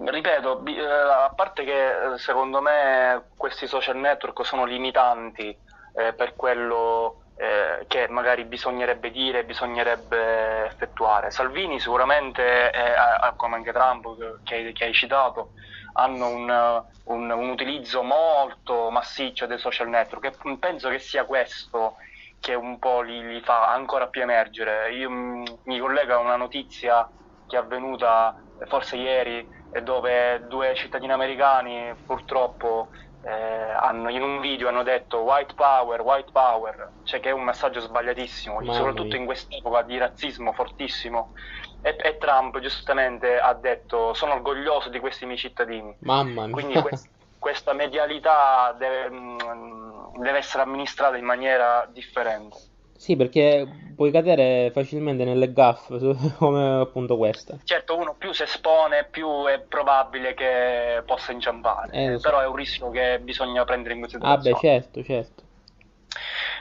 [0.05, 5.57] ripeto, eh, a parte che eh, secondo me questi social network sono limitanti
[5.95, 11.31] eh, per quello eh, che magari bisognerebbe dire, bisognerebbe effettuare.
[11.31, 12.93] Salvini sicuramente, eh,
[13.37, 15.53] come anche Trump che, che hai citato,
[15.93, 21.95] hanno un, un, un, utilizzo molto massiccio dei social network e penso che sia questo
[22.39, 24.91] che un po' li, li fa ancora più emergere.
[24.91, 27.09] Io mm, mi collego a una notizia
[27.47, 28.35] che è avvenuta
[28.67, 29.47] forse ieri,
[29.83, 32.89] dove due cittadini americani purtroppo
[33.25, 37.43] eh, hanno, in un video hanno detto white power, white power, cioè che è un
[37.43, 39.17] messaggio sbagliatissimo, Mamma soprattutto mia.
[39.17, 41.33] in quest'epoca di razzismo fortissimo.
[41.81, 45.95] E, e, Trump giustamente ha detto sono orgoglioso di questi miei cittadini.
[45.99, 46.53] Mamma mia.
[46.53, 52.57] Quindi quest, questa medialità deve, mm, deve essere amministrata in maniera differente.
[52.97, 55.97] Sì, perché puoi cadere facilmente nelle gaffe
[56.37, 57.57] come appunto questa.
[57.63, 62.29] Certo, uno più si espone, più è probabile che possa inciampare, eh, so.
[62.29, 64.49] però è un rischio che bisogna prendere in considerazione.
[64.49, 65.43] Ah, beh, certo, certo.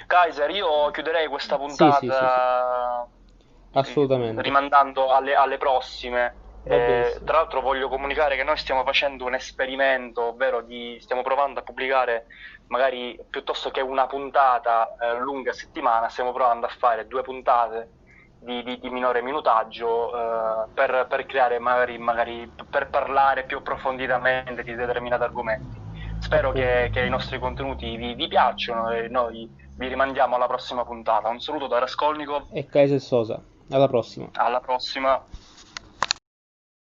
[0.06, 6.36] Kaiser, io chiuderei questa puntata sì, sì, sì, assolutamente rimandando alle, alle prossime.
[6.66, 11.60] Eh, tra l'altro voglio comunicare che noi stiamo facendo un esperimento, ovvero di, stiamo provando
[11.60, 12.26] a pubblicare
[12.68, 17.90] magari piuttosto che una puntata eh, lunga a settimana, stiamo provando a fare due puntate
[18.44, 24.62] di, di, di minore minutaggio eh, per, per, creare magari, magari per parlare più approfonditamente
[24.62, 25.82] di determinati argomenti.
[26.20, 30.84] Spero che, che, i nostri contenuti vi, vi piacciono e noi vi rimandiamo alla prossima
[30.84, 31.28] puntata.
[31.28, 33.40] Un saluto da Raskolnikov e Kaiser Sosa.
[33.70, 34.28] Alla prossima.
[34.34, 35.22] Alla prossima.